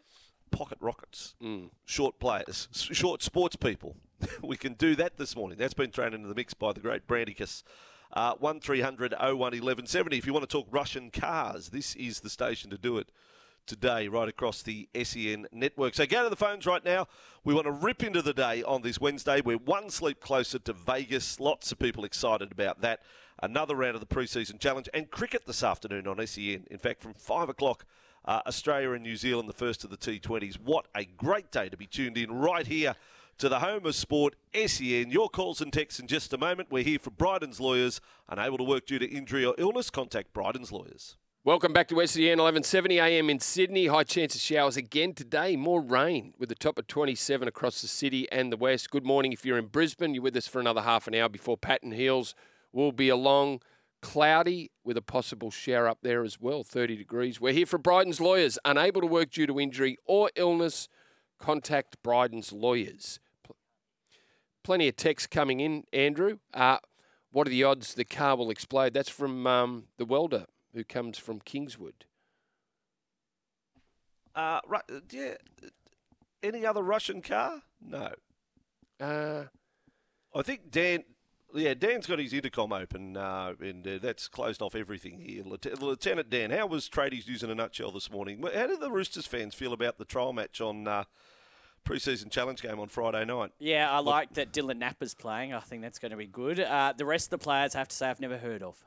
pocket 0.50 0.78
rockets, 0.80 1.34
Mm. 1.42 1.70
short 1.84 2.18
players, 2.20 2.68
short 2.72 3.22
sports 3.22 3.56
people, 3.56 3.96
we 4.42 4.56
can 4.56 4.74
do 4.74 4.94
that 4.96 5.16
this 5.16 5.34
morning. 5.34 5.58
That's 5.58 5.74
been 5.74 5.90
thrown 5.90 6.14
into 6.14 6.28
the 6.28 6.34
mix 6.34 6.54
by 6.54 6.72
the 6.72 6.80
great 6.80 7.06
Brandicus. 7.08 7.62
Uh, 8.12 8.34
1300 8.38 9.12
01 9.18 9.38
1170. 9.38 10.16
If 10.18 10.26
you 10.26 10.32
want 10.32 10.48
to 10.48 10.52
talk 10.52 10.68
Russian 10.70 11.10
cars, 11.10 11.70
this 11.70 11.96
is 11.96 12.20
the 12.20 12.30
station 12.30 12.70
to 12.70 12.78
do 12.78 12.96
it 12.98 13.08
today, 13.66 14.08
right 14.08 14.28
across 14.28 14.62
the 14.62 14.88
SEN 15.02 15.46
network. 15.52 15.94
So 15.94 16.06
go 16.06 16.22
to 16.22 16.30
the 16.30 16.36
phones 16.36 16.66
right 16.66 16.84
now. 16.84 17.06
We 17.44 17.54
want 17.54 17.66
to 17.66 17.72
rip 17.72 18.02
into 18.02 18.22
the 18.22 18.32
day 18.32 18.62
on 18.62 18.82
this 18.82 19.00
Wednesday. 19.00 19.40
We're 19.40 19.58
one 19.58 19.90
sleep 19.90 20.20
closer 20.20 20.58
to 20.60 20.72
Vegas. 20.72 21.40
Lots 21.40 21.72
of 21.72 21.78
people 21.78 22.04
excited 22.04 22.52
about 22.52 22.80
that. 22.80 23.00
Another 23.42 23.74
round 23.74 23.94
of 23.94 24.00
the 24.00 24.06
preseason 24.06 24.58
challenge 24.58 24.88
and 24.94 25.10
cricket 25.10 25.46
this 25.46 25.62
afternoon 25.62 26.06
on 26.06 26.24
SEN. 26.26 26.66
In 26.70 26.78
fact, 26.78 27.02
from 27.02 27.14
five 27.14 27.48
o'clock. 27.48 27.84
Uh, 28.26 28.40
Australia 28.46 28.92
and 28.92 29.02
New 29.02 29.16
Zealand, 29.16 29.50
the 29.50 29.52
first 29.52 29.84
of 29.84 29.90
the 29.90 29.98
T20s. 29.98 30.58
What 30.58 30.86
a 30.96 31.04
great 31.04 31.52
day 31.52 31.68
to 31.68 31.76
be 31.76 31.86
tuned 31.86 32.16
in 32.16 32.32
right 32.32 32.66
here 32.66 32.94
to 33.38 33.48
the 33.48 33.60
home 33.60 33.84
of 33.84 33.94
sport, 33.94 34.34
SEN. 34.54 35.10
Your 35.10 35.28
calls 35.28 35.60
and 35.60 35.72
texts 35.72 36.00
in 36.00 36.06
just 36.06 36.32
a 36.32 36.38
moment. 36.38 36.70
We're 36.70 36.84
here 36.84 36.98
for 36.98 37.10
Bryden's 37.10 37.60
Lawyers. 37.60 38.00
Unable 38.28 38.58
to 38.58 38.64
work 38.64 38.86
due 38.86 38.98
to 38.98 39.06
injury 39.06 39.44
or 39.44 39.54
illness, 39.58 39.90
contact 39.90 40.32
Bryden's 40.32 40.72
Lawyers. 40.72 41.16
Welcome 41.46 41.74
back 41.74 41.88
to 41.88 41.96
SEN 42.06 42.38
1170 42.38 42.98
AM 42.98 43.28
in 43.28 43.38
Sydney. 43.38 43.88
High 43.88 44.04
chance 44.04 44.34
of 44.34 44.40
showers 44.40 44.78
again 44.78 45.12
today. 45.12 45.56
More 45.56 45.82
rain 45.82 46.32
with 46.38 46.50
a 46.50 46.54
top 46.54 46.78
of 46.78 46.86
27 46.86 47.46
across 47.46 47.82
the 47.82 47.86
city 47.86 48.26
and 48.32 48.50
the 48.50 48.56
west. 48.56 48.90
Good 48.90 49.04
morning 49.04 49.30
if 49.30 49.44
you're 49.44 49.58
in 49.58 49.66
Brisbane. 49.66 50.14
You're 50.14 50.22
with 50.22 50.38
us 50.38 50.48
for 50.48 50.58
another 50.58 50.80
half 50.80 51.06
an 51.06 51.14
hour 51.14 51.28
before 51.28 51.58
Patton 51.58 51.92
Hills 51.92 52.34
will 52.72 52.92
be 52.92 53.10
along. 53.10 53.60
Cloudy 54.00 54.70
with 54.84 54.96
a 54.96 55.02
possible 55.02 55.50
shower 55.50 55.86
up 55.86 55.98
there 56.00 56.24
as 56.24 56.40
well, 56.40 56.64
30 56.64 56.96
degrees. 56.96 57.42
We're 57.42 57.52
here 57.52 57.66
for 57.66 57.78
Bryden's 57.78 58.22
Lawyers. 58.22 58.58
Unable 58.64 59.02
to 59.02 59.06
work 59.06 59.30
due 59.30 59.46
to 59.46 59.60
injury 59.60 59.98
or 60.06 60.30
illness, 60.36 60.88
contact 61.38 62.02
Bryden's 62.02 62.54
Lawyers. 62.54 63.20
Pl- 63.42 63.56
Plenty 64.62 64.88
of 64.88 64.96
text 64.96 65.30
coming 65.30 65.60
in, 65.60 65.84
Andrew. 65.92 66.38
Uh, 66.54 66.78
what 67.32 67.46
are 67.46 67.50
the 67.50 67.64
odds 67.64 67.92
the 67.92 68.06
car 68.06 68.34
will 68.34 68.48
explode? 68.48 68.94
That's 68.94 69.10
from 69.10 69.46
um, 69.46 69.88
the 69.98 70.06
welder 70.06 70.46
who 70.74 70.84
comes 70.84 71.18
from 71.18 71.40
Kingswood. 71.40 72.04
Uh, 74.34 74.60
Ru- 74.66 74.78
uh, 74.78 75.00
yeah. 75.10 75.34
Any 76.42 76.66
other 76.66 76.82
Russian 76.82 77.22
car? 77.22 77.62
No. 77.80 78.12
Uh, 79.00 79.44
I 80.34 80.42
think 80.42 80.70
Dan. 80.70 81.04
Yeah, 81.56 81.74
Dan's 81.74 82.08
got 82.08 82.18
his 82.18 82.32
intercom 82.32 82.72
open, 82.72 83.16
uh, 83.16 83.54
and 83.60 83.86
uh, 83.86 83.98
that's 84.02 84.26
closed 84.26 84.60
off 84.60 84.74
everything 84.74 85.20
here. 85.20 85.44
Lieutenant, 85.44 85.82
Lieutenant 85.82 86.28
Dan, 86.28 86.50
how 86.50 86.66
was 86.66 86.88
Tradies 86.88 87.28
News 87.28 87.44
in 87.44 87.50
a 87.50 87.54
nutshell 87.54 87.92
this 87.92 88.10
morning? 88.10 88.42
How 88.42 88.66
did 88.66 88.80
the 88.80 88.90
Roosters 88.90 89.26
fans 89.26 89.54
feel 89.54 89.72
about 89.72 89.96
the 89.96 90.04
trial 90.04 90.32
match 90.32 90.60
on 90.60 90.88
uh, 90.88 91.04
pre-season 91.84 92.28
challenge 92.28 92.60
game 92.60 92.80
on 92.80 92.88
Friday 92.88 93.24
night? 93.24 93.52
Yeah, 93.60 93.88
I 93.88 94.00
like 94.00 94.34
that 94.34 94.52
Dylan 94.52 94.78
Napper's 94.78 95.14
playing. 95.14 95.54
I 95.54 95.60
think 95.60 95.82
that's 95.82 96.00
going 96.00 96.10
to 96.10 96.16
be 96.16 96.26
good. 96.26 96.58
Uh, 96.58 96.92
the 96.96 97.04
rest 97.06 97.26
of 97.26 97.38
the 97.38 97.44
players, 97.44 97.76
I 97.76 97.78
have 97.78 97.88
to 97.88 97.94
say, 97.94 98.08
I've 98.10 98.20
never 98.20 98.38
heard 98.38 98.64
of. 98.64 98.84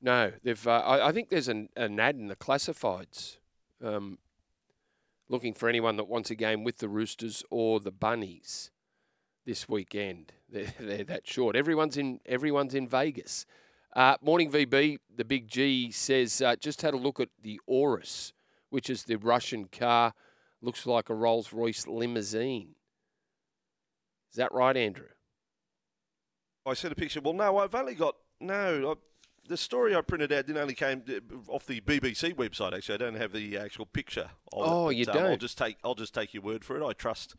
No, 0.00 0.32
they've. 0.42 0.66
Uh, 0.66 0.80
I, 0.80 1.08
I 1.08 1.12
think 1.12 1.30
there's 1.30 1.48
an, 1.48 1.68
an 1.76 1.98
ad 1.98 2.16
in 2.16 2.28
the 2.28 2.36
classifieds, 2.36 3.38
um, 3.82 4.18
looking 5.28 5.54
for 5.54 5.68
anyone 5.68 5.96
that 5.96 6.08
wants 6.08 6.30
a 6.30 6.34
game 6.34 6.64
with 6.64 6.78
the 6.78 6.88
Roosters 6.88 7.42
or 7.50 7.80
the 7.80 7.90
Bunnies 7.90 8.70
this 9.44 9.68
weekend. 9.68 10.32
They're, 10.48 10.72
they're 10.78 11.04
that 11.04 11.26
short. 11.26 11.56
Everyone's 11.56 11.96
in. 11.96 12.20
Everyone's 12.24 12.74
in 12.74 12.86
Vegas. 12.86 13.46
Uh, 13.96 14.16
Morning 14.20 14.48
VB, 14.50 14.98
the 15.16 15.24
big 15.24 15.48
G 15.48 15.90
says 15.90 16.40
uh, 16.40 16.54
just 16.54 16.82
had 16.82 16.94
a 16.94 16.98
look 16.98 17.18
at 17.18 17.30
the 17.42 17.60
Aurus, 17.66 18.32
which 18.70 18.88
is 18.88 19.02
the 19.04 19.16
Russian 19.16 19.64
car. 19.64 20.12
Looks 20.62 20.86
like 20.86 21.10
a 21.10 21.14
Rolls 21.14 21.52
Royce 21.52 21.86
limousine. 21.88 22.76
Is 24.30 24.36
that 24.36 24.52
right, 24.52 24.76
Andrew? 24.76 25.08
I 26.66 26.74
sent 26.74 26.92
a 26.92 26.96
picture. 26.96 27.20
Well, 27.20 27.32
no, 27.32 27.58
I've 27.58 27.74
only 27.74 27.94
got 27.94 28.16
no. 28.40 28.92
I, 28.92 28.94
the 29.48 29.56
story 29.56 29.94
I 29.94 30.00
printed 30.00 30.32
out 30.32 30.46
didn't 30.46 30.60
only 30.60 30.74
came 30.74 31.02
uh, 31.08 31.50
off 31.52 31.66
the 31.66 31.80
BBC 31.80 32.34
website. 32.34 32.72
Actually, 32.74 32.94
I 32.96 32.98
don't 32.98 33.16
have 33.16 33.32
the 33.32 33.56
actual 33.58 33.86
picture. 33.86 34.30
Of 34.52 34.68
Oh, 34.68 34.88
it, 34.88 34.96
you 34.96 35.06
but, 35.06 35.16
um, 35.16 35.24
I'll 35.26 35.36
just 35.36 35.58
take. 35.58 35.76
I'll 35.84 35.94
just 35.94 36.14
take 36.14 36.34
your 36.34 36.42
word 36.42 36.64
for 36.64 36.80
it. 36.80 36.86
I 36.86 36.92
trust 36.92 37.34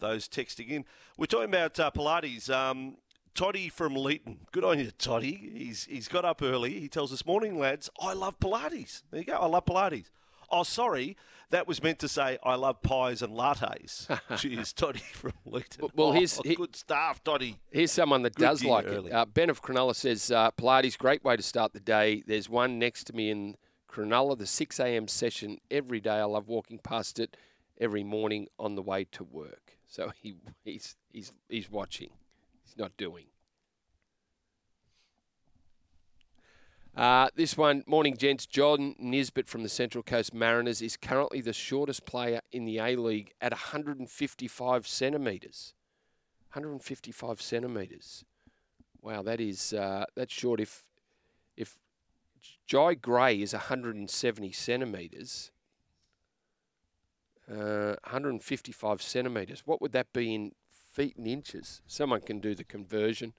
those 0.00 0.28
texting 0.28 0.68
in. 0.68 0.84
We're 1.16 1.26
talking 1.26 1.48
about 1.48 1.78
uh, 1.80 1.90
Pilates. 1.90 2.50
Um, 2.50 2.96
Toddy 3.34 3.68
from 3.68 3.94
Leeton. 3.94 4.38
Good 4.50 4.64
on 4.64 4.78
you, 4.80 4.90
Toddy. 4.98 5.50
He's 5.54 5.84
he's 5.84 6.08
got 6.08 6.24
up 6.24 6.42
early. 6.42 6.80
He 6.80 6.88
tells 6.88 7.12
us, 7.12 7.24
"Morning, 7.24 7.58
lads. 7.58 7.88
I 8.00 8.12
love 8.12 8.38
Pilates." 8.40 9.02
There 9.10 9.20
you 9.20 9.26
go. 9.26 9.34
I 9.34 9.46
love 9.46 9.64
Pilates. 9.64 10.06
Oh, 10.50 10.62
sorry. 10.64 11.16
That 11.50 11.66
was 11.66 11.82
meant 11.82 11.98
to 12.00 12.08
say 12.08 12.38
I 12.42 12.56
love 12.56 12.82
pies 12.82 13.22
and 13.22 13.32
lattes. 13.34 14.06
Cheers, 14.38 14.72
Toddy 14.74 14.98
from 14.98 15.32
Leeton. 15.46 15.90
Well, 15.94 16.08
oh, 16.08 16.12
here's- 16.12 16.38
he- 16.44 16.54
good 16.54 16.76
stuff, 16.76 17.24
Toddy. 17.24 17.56
Here's 17.70 17.90
someone 17.92 18.22
that 18.22 18.34
Good 18.34 18.44
does 18.44 18.64
like 18.64 18.86
early. 18.86 19.10
it. 19.10 19.14
Uh, 19.14 19.24
ben 19.24 19.48
of 19.48 19.62
Cronulla 19.62 19.94
says 19.94 20.30
uh, 20.30 20.50
Pilates, 20.52 20.98
great 20.98 21.24
way 21.24 21.36
to 21.36 21.42
start 21.42 21.72
the 21.72 21.80
day. 21.80 22.22
There's 22.26 22.48
one 22.50 22.78
next 22.78 23.04
to 23.04 23.14
me 23.14 23.30
in 23.30 23.56
Cronulla, 23.90 24.36
the 24.36 24.46
6 24.46 24.78
a.m. 24.80 25.08
session 25.08 25.58
every 25.70 26.00
day. 26.00 26.16
I 26.18 26.24
love 26.24 26.48
walking 26.48 26.78
past 26.78 27.18
it 27.18 27.36
every 27.80 28.04
morning 28.04 28.48
on 28.58 28.74
the 28.74 28.82
way 28.82 29.04
to 29.12 29.24
work. 29.24 29.78
So 29.86 30.12
he 30.20 30.34
he's 30.64 30.96
he's 31.12 31.32
he's 31.48 31.70
watching. 31.70 32.10
He's 32.62 32.76
not 32.76 32.92
doing. 32.98 33.24
Uh, 36.98 37.28
this 37.36 37.56
one, 37.56 37.84
morning 37.86 38.16
gents. 38.16 38.44
John 38.44 38.96
Nisbet 38.98 39.46
from 39.46 39.62
the 39.62 39.68
Central 39.68 40.02
Coast 40.02 40.34
Mariners 40.34 40.82
is 40.82 40.96
currently 40.96 41.40
the 41.40 41.52
shortest 41.52 42.04
player 42.06 42.40
in 42.50 42.64
the 42.64 42.78
A 42.78 42.96
League 42.96 43.34
at 43.40 43.52
155 43.52 44.84
centimetres. 44.84 45.74
155 46.54 47.40
centimetres. 47.40 48.24
Wow, 49.00 49.22
that 49.22 49.40
is 49.40 49.72
uh, 49.72 50.06
that's 50.16 50.34
short. 50.34 50.58
If 50.58 50.86
if 51.56 51.78
Jye 52.66 52.94
Gray 52.94 53.42
is 53.42 53.52
170 53.52 54.50
centimetres, 54.50 55.52
uh, 57.48 57.94
155 58.02 59.00
centimetres. 59.02 59.62
What 59.64 59.80
would 59.80 59.92
that 59.92 60.12
be 60.12 60.34
in 60.34 60.52
feet 60.68 61.16
and 61.16 61.28
inches? 61.28 61.80
Someone 61.86 62.22
can 62.22 62.40
do 62.40 62.56
the 62.56 62.64
conversion. 62.64 63.34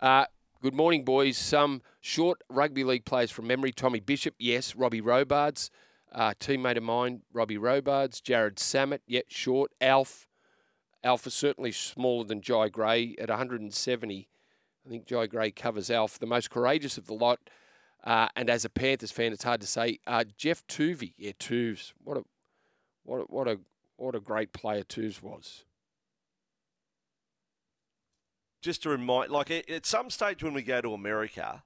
Uh, 0.00 0.26
good 0.62 0.74
morning, 0.74 1.04
boys. 1.04 1.36
Some 1.36 1.82
short 2.00 2.42
rugby 2.48 2.84
league 2.84 3.04
players 3.04 3.30
from 3.30 3.46
memory. 3.46 3.72
Tommy 3.72 4.00
Bishop, 4.00 4.34
yes. 4.38 4.74
Robbie 4.74 5.00
Robards, 5.00 5.70
uh, 6.12 6.34
teammate 6.40 6.76
of 6.76 6.82
mine. 6.82 7.22
Robbie 7.32 7.58
Robards. 7.58 8.20
Jared 8.20 8.56
Samet, 8.56 9.00
yet 9.06 9.26
short. 9.28 9.72
Alf. 9.80 10.28
Alf 11.04 11.26
is 11.26 11.34
certainly 11.34 11.72
smaller 11.72 12.24
than 12.24 12.40
Jye 12.40 12.68
Gray 12.68 13.14
at 13.18 13.28
170. 13.28 14.28
I 14.84 14.88
think 14.88 15.06
Jye 15.06 15.26
Gray 15.26 15.50
covers 15.50 15.90
Alf. 15.90 16.18
The 16.18 16.26
most 16.26 16.50
courageous 16.50 16.98
of 16.98 17.06
the 17.06 17.14
lot. 17.14 17.38
Uh, 18.02 18.28
and 18.36 18.48
as 18.48 18.64
a 18.64 18.70
Panthers 18.70 19.10
fan, 19.10 19.32
it's 19.32 19.44
hard 19.44 19.60
to 19.60 19.66
say. 19.66 19.98
Uh, 20.06 20.24
Geoff 20.36 20.66
Toovey, 20.66 21.14
yeah, 21.16 21.32
Tuvs, 21.38 21.92
what 22.02 22.16
a 22.16 22.24
what 23.04 23.18
a, 23.18 23.24
what 23.24 23.48
a 23.48 23.58
what 23.96 24.14
a 24.14 24.20
great 24.20 24.52
player 24.52 24.84
Tuvs 24.84 25.22
was. 25.22 25.64
Just 28.66 28.82
to 28.82 28.88
remind, 28.88 29.30
like 29.30 29.48
at 29.52 29.86
some 29.86 30.10
stage 30.10 30.42
when 30.42 30.52
we 30.52 30.60
go 30.60 30.80
to 30.80 30.92
America, 30.92 31.62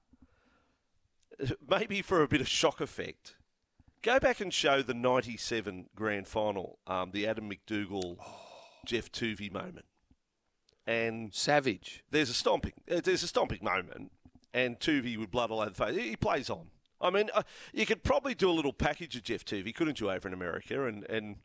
maybe 1.67 2.03
for 2.03 2.21
a 2.21 2.27
bit 2.27 2.41
of 2.41 2.47
shock 2.47 2.79
effect, 2.79 3.33
go 4.03 4.19
back 4.19 4.39
and 4.39 4.53
show 4.53 4.83
the 4.83 4.93
'97 4.93 5.87
Grand 5.95 6.27
Final, 6.27 6.77
um, 6.85 7.09
the 7.09 7.25
Adam 7.25 7.49
McDougall, 7.49 8.17
Geoff 8.85 9.11
Toovey 9.11 9.51
moment, 9.51 9.87
and 10.85 11.33
Savage. 11.33 12.03
there's 12.11 12.29
a 12.29 12.35
stomping. 12.35 12.73
uh, 12.91 13.01
There's 13.03 13.23
a 13.23 13.27
stomping 13.27 13.63
moment, 13.63 14.11
and 14.53 14.79
Toovey 14.79 15.17
with 15.17 15.31
blood 15.31 15.49
all 15.49 15.61
over 15.61 15.71
the 15.71 15.75
face. 15.75 15.97
He 15.97 16.15
plays 16.15 16.51
on. 16.51 16.67
I 17.01 17.09
mean, 17.09 17.31
uh, 17.33 17.41
you 17.73 17.87
could 17.87 18.03
probably 18.03 18.35
do 18.35 18.47
a 18.47 18.53
little 18.53 18.73
package 18.73 19.15
of 19.15 19.23
Geoff 19.23 19.43
Toovey, 19.43 19.73
couldn't 19.73 19.99
you, 19.99 20.11
over 20.11 20.27
in 20.27 20.35
America? 20.35 20.85
And 20.85 21.03
and 21.09 21.37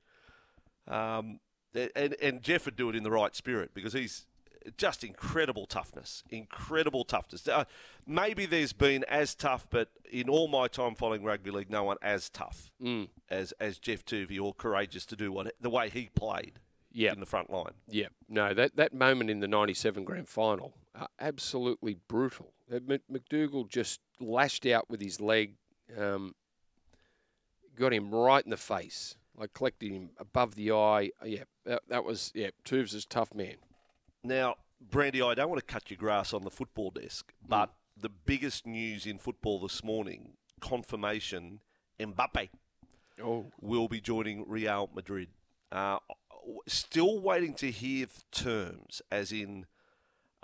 um, 0.87 1.41
and, 1.75 2.15
and 2.21 2.43
Geoff 2.43 2.67
would 2.67 2.77
do 2.77 2.91
it 2.91 2.95
in 2.95 3.05
the 3.05 3.11
right 3.11 3.35
spirit 3.35 3.71
because 3.73 3.95
he's 3.95 4.27
just 4.77 5.05
incredible 5.05 5.67
toughness, 5.67 6.23
incredible 6.31 7.05
toughness. 7.05 7.47
Uh, 7.49 7.65
maybe 8.07 8.47
there's 8.47 8.73
been 8.73 9.05
as 9.05 9.35
tough, 9.35 9.67
but 9.71 9.91
in 10.11 10.29
all 10.29 10.49
my 10.49 10.69
time 10.69 10.95
following 10.95 11.23
rugby 11.23 11.51
league, 11.51 11.71
no 11.71 11.85
one 11.85 11.97
as 12.03 12.29
tough 12.31 12.71
Mm. 12.83 13.09
as 13.29 13.53
as 13.61 13.79
Geoff 13.79 14.05
Toovey 14.05 14.41
or 14.41 14.55
courageous 14.55 15.07
to 15.07 15.17
do 15.17 15.31
what 15.33 15.53
the 15.61 15.71
way 15.71 15.89
he 15.91 16.09
played 16.15 16.61
Yeah, 16.93 17.13
in 17.13 17.21
the 17.21 17.27
front 17.27 17.51
line. 17.51 17.75
yeah. 17.89 18.09
No, 18.29 18.55
that 18.55 18.77
that 18.77 18.93
moment 18.95 19.31
in 19.31 19.41
the 19.41 19.49
'97 19.49 20.05
Grand 20.05 20.29
Final, 20.29 20.75
uh, 20.95 21.07
absolutely 21.21 21.95
brutal. 22.09 22.53
Uh, 22.73 22.81
Mc- 22.85 23.07
McDougall 23.11 23.69
just 23.69 24.01
lashed 24.19 24.67
out 24.67 24.89
with 24.91 25.01
his 25.01 25.21
leg, 25.21 25.55
um, 25.97 26.35
got 27.77 27.93
him 27.93 28.11
right 28.15 28.43
in 28.45 28.51
the 28.51 28.57
face, 28.57 29.17
like 29.37 29.53
collected 29.53 29.93
him 29.93 30.11
above 30.19 30.55
the 30.55 30.73
eye. 30.73 31.11
Uh, 31.23 31.27
Yeah, 31.27 31.45
that, 31.65 31.83
that 31.89 32.05
was 32.05 32.33
yeah. 32.35 32.51
Tubes 32.65 32.95
is 32.95 33.05
tough 33.05 33.35
man. 33.35 33.57
Now, 34.27 34.57
Brandy, 34.81 35.23
I 35.23 35.35
don't 35.35 35.49
want 35.49 35.65
to 35.65 35.73
cut 35.73 35.89
your 35.89 35.99
grass 35.99 36.33
on 36.35 36.43
the 36.43 36.51
football 36.51 36.91
desk, 36.91 37.33
but 37.47 37.73
the 37.97 38.09
biggest 38.09 38.67
news 38.67 39.07
in 39.07 39.19
football 39.19 39.61
this 39.61 39.85
morning 39.85 40.33
confirmation 40.61 41.61
Mbappe 42.01 42.49
Oh, 43.23 43.47
will 43.61 43.87
be 43.89 44.01
joining 44.01 44.45
Real 44.49 44.91
Madrid. 44.95 45.29
Uh, 45.71 45.99
still 46.67 47.21
waiting 47.21 47.55
to 47.55 47.71
hear 47.71 48.07
the 48.07 48.23
terms, 48.33 49.01
as 49.11 49.31
in 49.31 49.67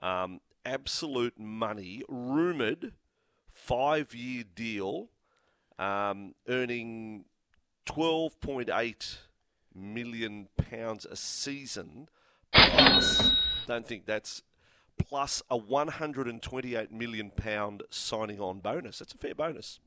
um, 0.01 0.41
absolute 0.65 1.39
money, 1.39 2.03
rumoured 2.09 2.93
five 3.49 4.15
year 4.15 4.45
deal, 4.55 5.09
um, 5.79 6.35
earning 6.49 7.25
£12.8 7.85 9.17
million 9.75 10.49
pounds 10.57 11.05
a 11.05 11.17
season, 11.17 12.09
plus, 12.53 13.33
don't 13.67 13.87
think 13.87 14.07
that's, 14.07 14.43
plus 14.99 15.43
a 15.51 15.59
£128 15.59 16.91
million 16.91 17.31
pound 17.31 17.83
signing 17.91 18.41
on 18.41 18.61
bonus. 18.61 18.99
That's 18.99 19.15
a 19.15 19.19
fair 19.19 19.35
bonus. 19.35 19.81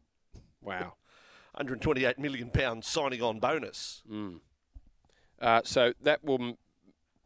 wow. 0.62 0.94
128 1.54 2.20
million 2.20 2.50
pound 2.50 2.84
signing 2.84 3.22
on 3.22 3.40
bonus. 3.40 4.04
Uh, 5.40 5.62
so 5.64 5.94
that 6.02 6.22
will 6.22 6.58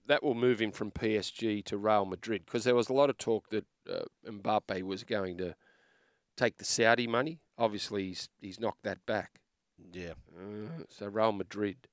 that 0.05 0.21
will 0.23 0.35
move 0.35 0.61
him 0.61 0.71
from 0.71 0.91
PSG 0.91 1.63
to 1.65 1.77
Real 1.77 2.05
Madrid 2.05 2.43
because 2.45 2.63
there 2.63 2.75
was 2.75 2.89
a 2.89 2.93
lot 2.93 3.09
of 3.09 3.17
talk 3.17 3.49
that 3.49 3.65
uh, 3.91 4.01
Mbappe 4.27 4.83
was 4.83 5.03
going 5.03 5.37
to 5.37 5.55
take 6.37 6.57
the 6.57 6.65
Saudi 6.65 7.07
money. 7.07 7.39
Obviously, 7.57 8.07
he's 8.07 8.29
he's 8.39 8.59
knocked 8.59 8.83
that 8.83 9.03
back. 9.07 9.39
Yeah. 9.91 10.13
Uh, 10.37 10.83
so 10.89 11.07
Real 11.07 11.31
Madrid, 11.31 11.87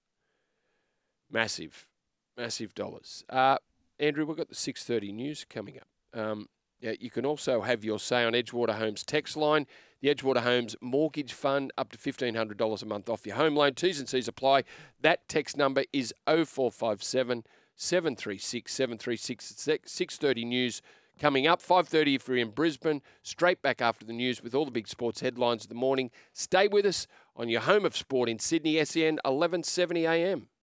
massive, 1.30 1.88
massive 2.36 2.74
dollars. 2.74 3.24
Uh, 3.30 3.58
Andrew, 3.98 4.26
we've 4.26 4.36
got 4.36 4.48
the 4.48 4.54
six 4.54 4.84
thirty 4.84 5.12
news 5.12 5.46
coming 5.48 5.78
up. 5.78 6.18
Um, 6.18 6.48
yeah, 6.80 6.92
you 7.00 7.10
can 7.10 7.24
also 7.24 7.62
have 7.62 7.84
your 7.84 7.98
say 7.98 8.24
on 8.24 8.32
Edgewater 8.32 8.76
Homes 8.76 9.02
text 9.02 9.36
line. 9.36 9.66
The 10.00 10.14
Edgewater 10.14 10.42
Homes 10.42 10.76
Mortgage 10.82 11.32
Fund, 11.32 11.72
up 11.78 11.90
to 11.90 11.98
$1,500 11.98 12.82
a 12.82 12.86
month 12.86 13.08
off 13.08 13.26
your 13.26 13.36
home 13.36 13.56
loan. 13.56 13.74
T's 13.74 13.98
and 13.98 14.08
C's 14.08 14.28
apply. 14.28 14.64
That 15.00 15.26
text 15.26 15.56
number 15.56 15.84
is 15.92 16.12
0457 16.26 17.44
736 17.74 18.72
736. 18.72 19.54
630 19.86 20.44
news 20.44 20.82
coming 21.18 21.46
up. 21.46 21.62
5.30 21.62 22.16
if 22.16 22.28
you're 22.28 22.36
in 22.36 22.50
Brisbane. 22.50 23.00
Straight 23.22 23.62
back 23.62 23.80
after 23.80 24.04
the 24.04 24.12
news 24.12 24.42
with 24.42 24.54
all 24.54 24.66
the 24.66 24.70
big 24.70 24.86
sports 24.86 25.20
headlines 25.20 25.64
of 25.64 25.70
the 25.70 25.74
morning. 25.74 26.10
Stay 26.34 26.68
with 26.68 26.84
us 26.84 27.06
on 27.34 27.48
your 27.48 27.62
home 27.62 27.86
of 27.86 27.96
sport 27.96 28.28
in 28.28 28.38
Sydney, 28.38 28.82
SEN 28.84 29.14
1170 29.24 30.06
AM. 30.06 30.48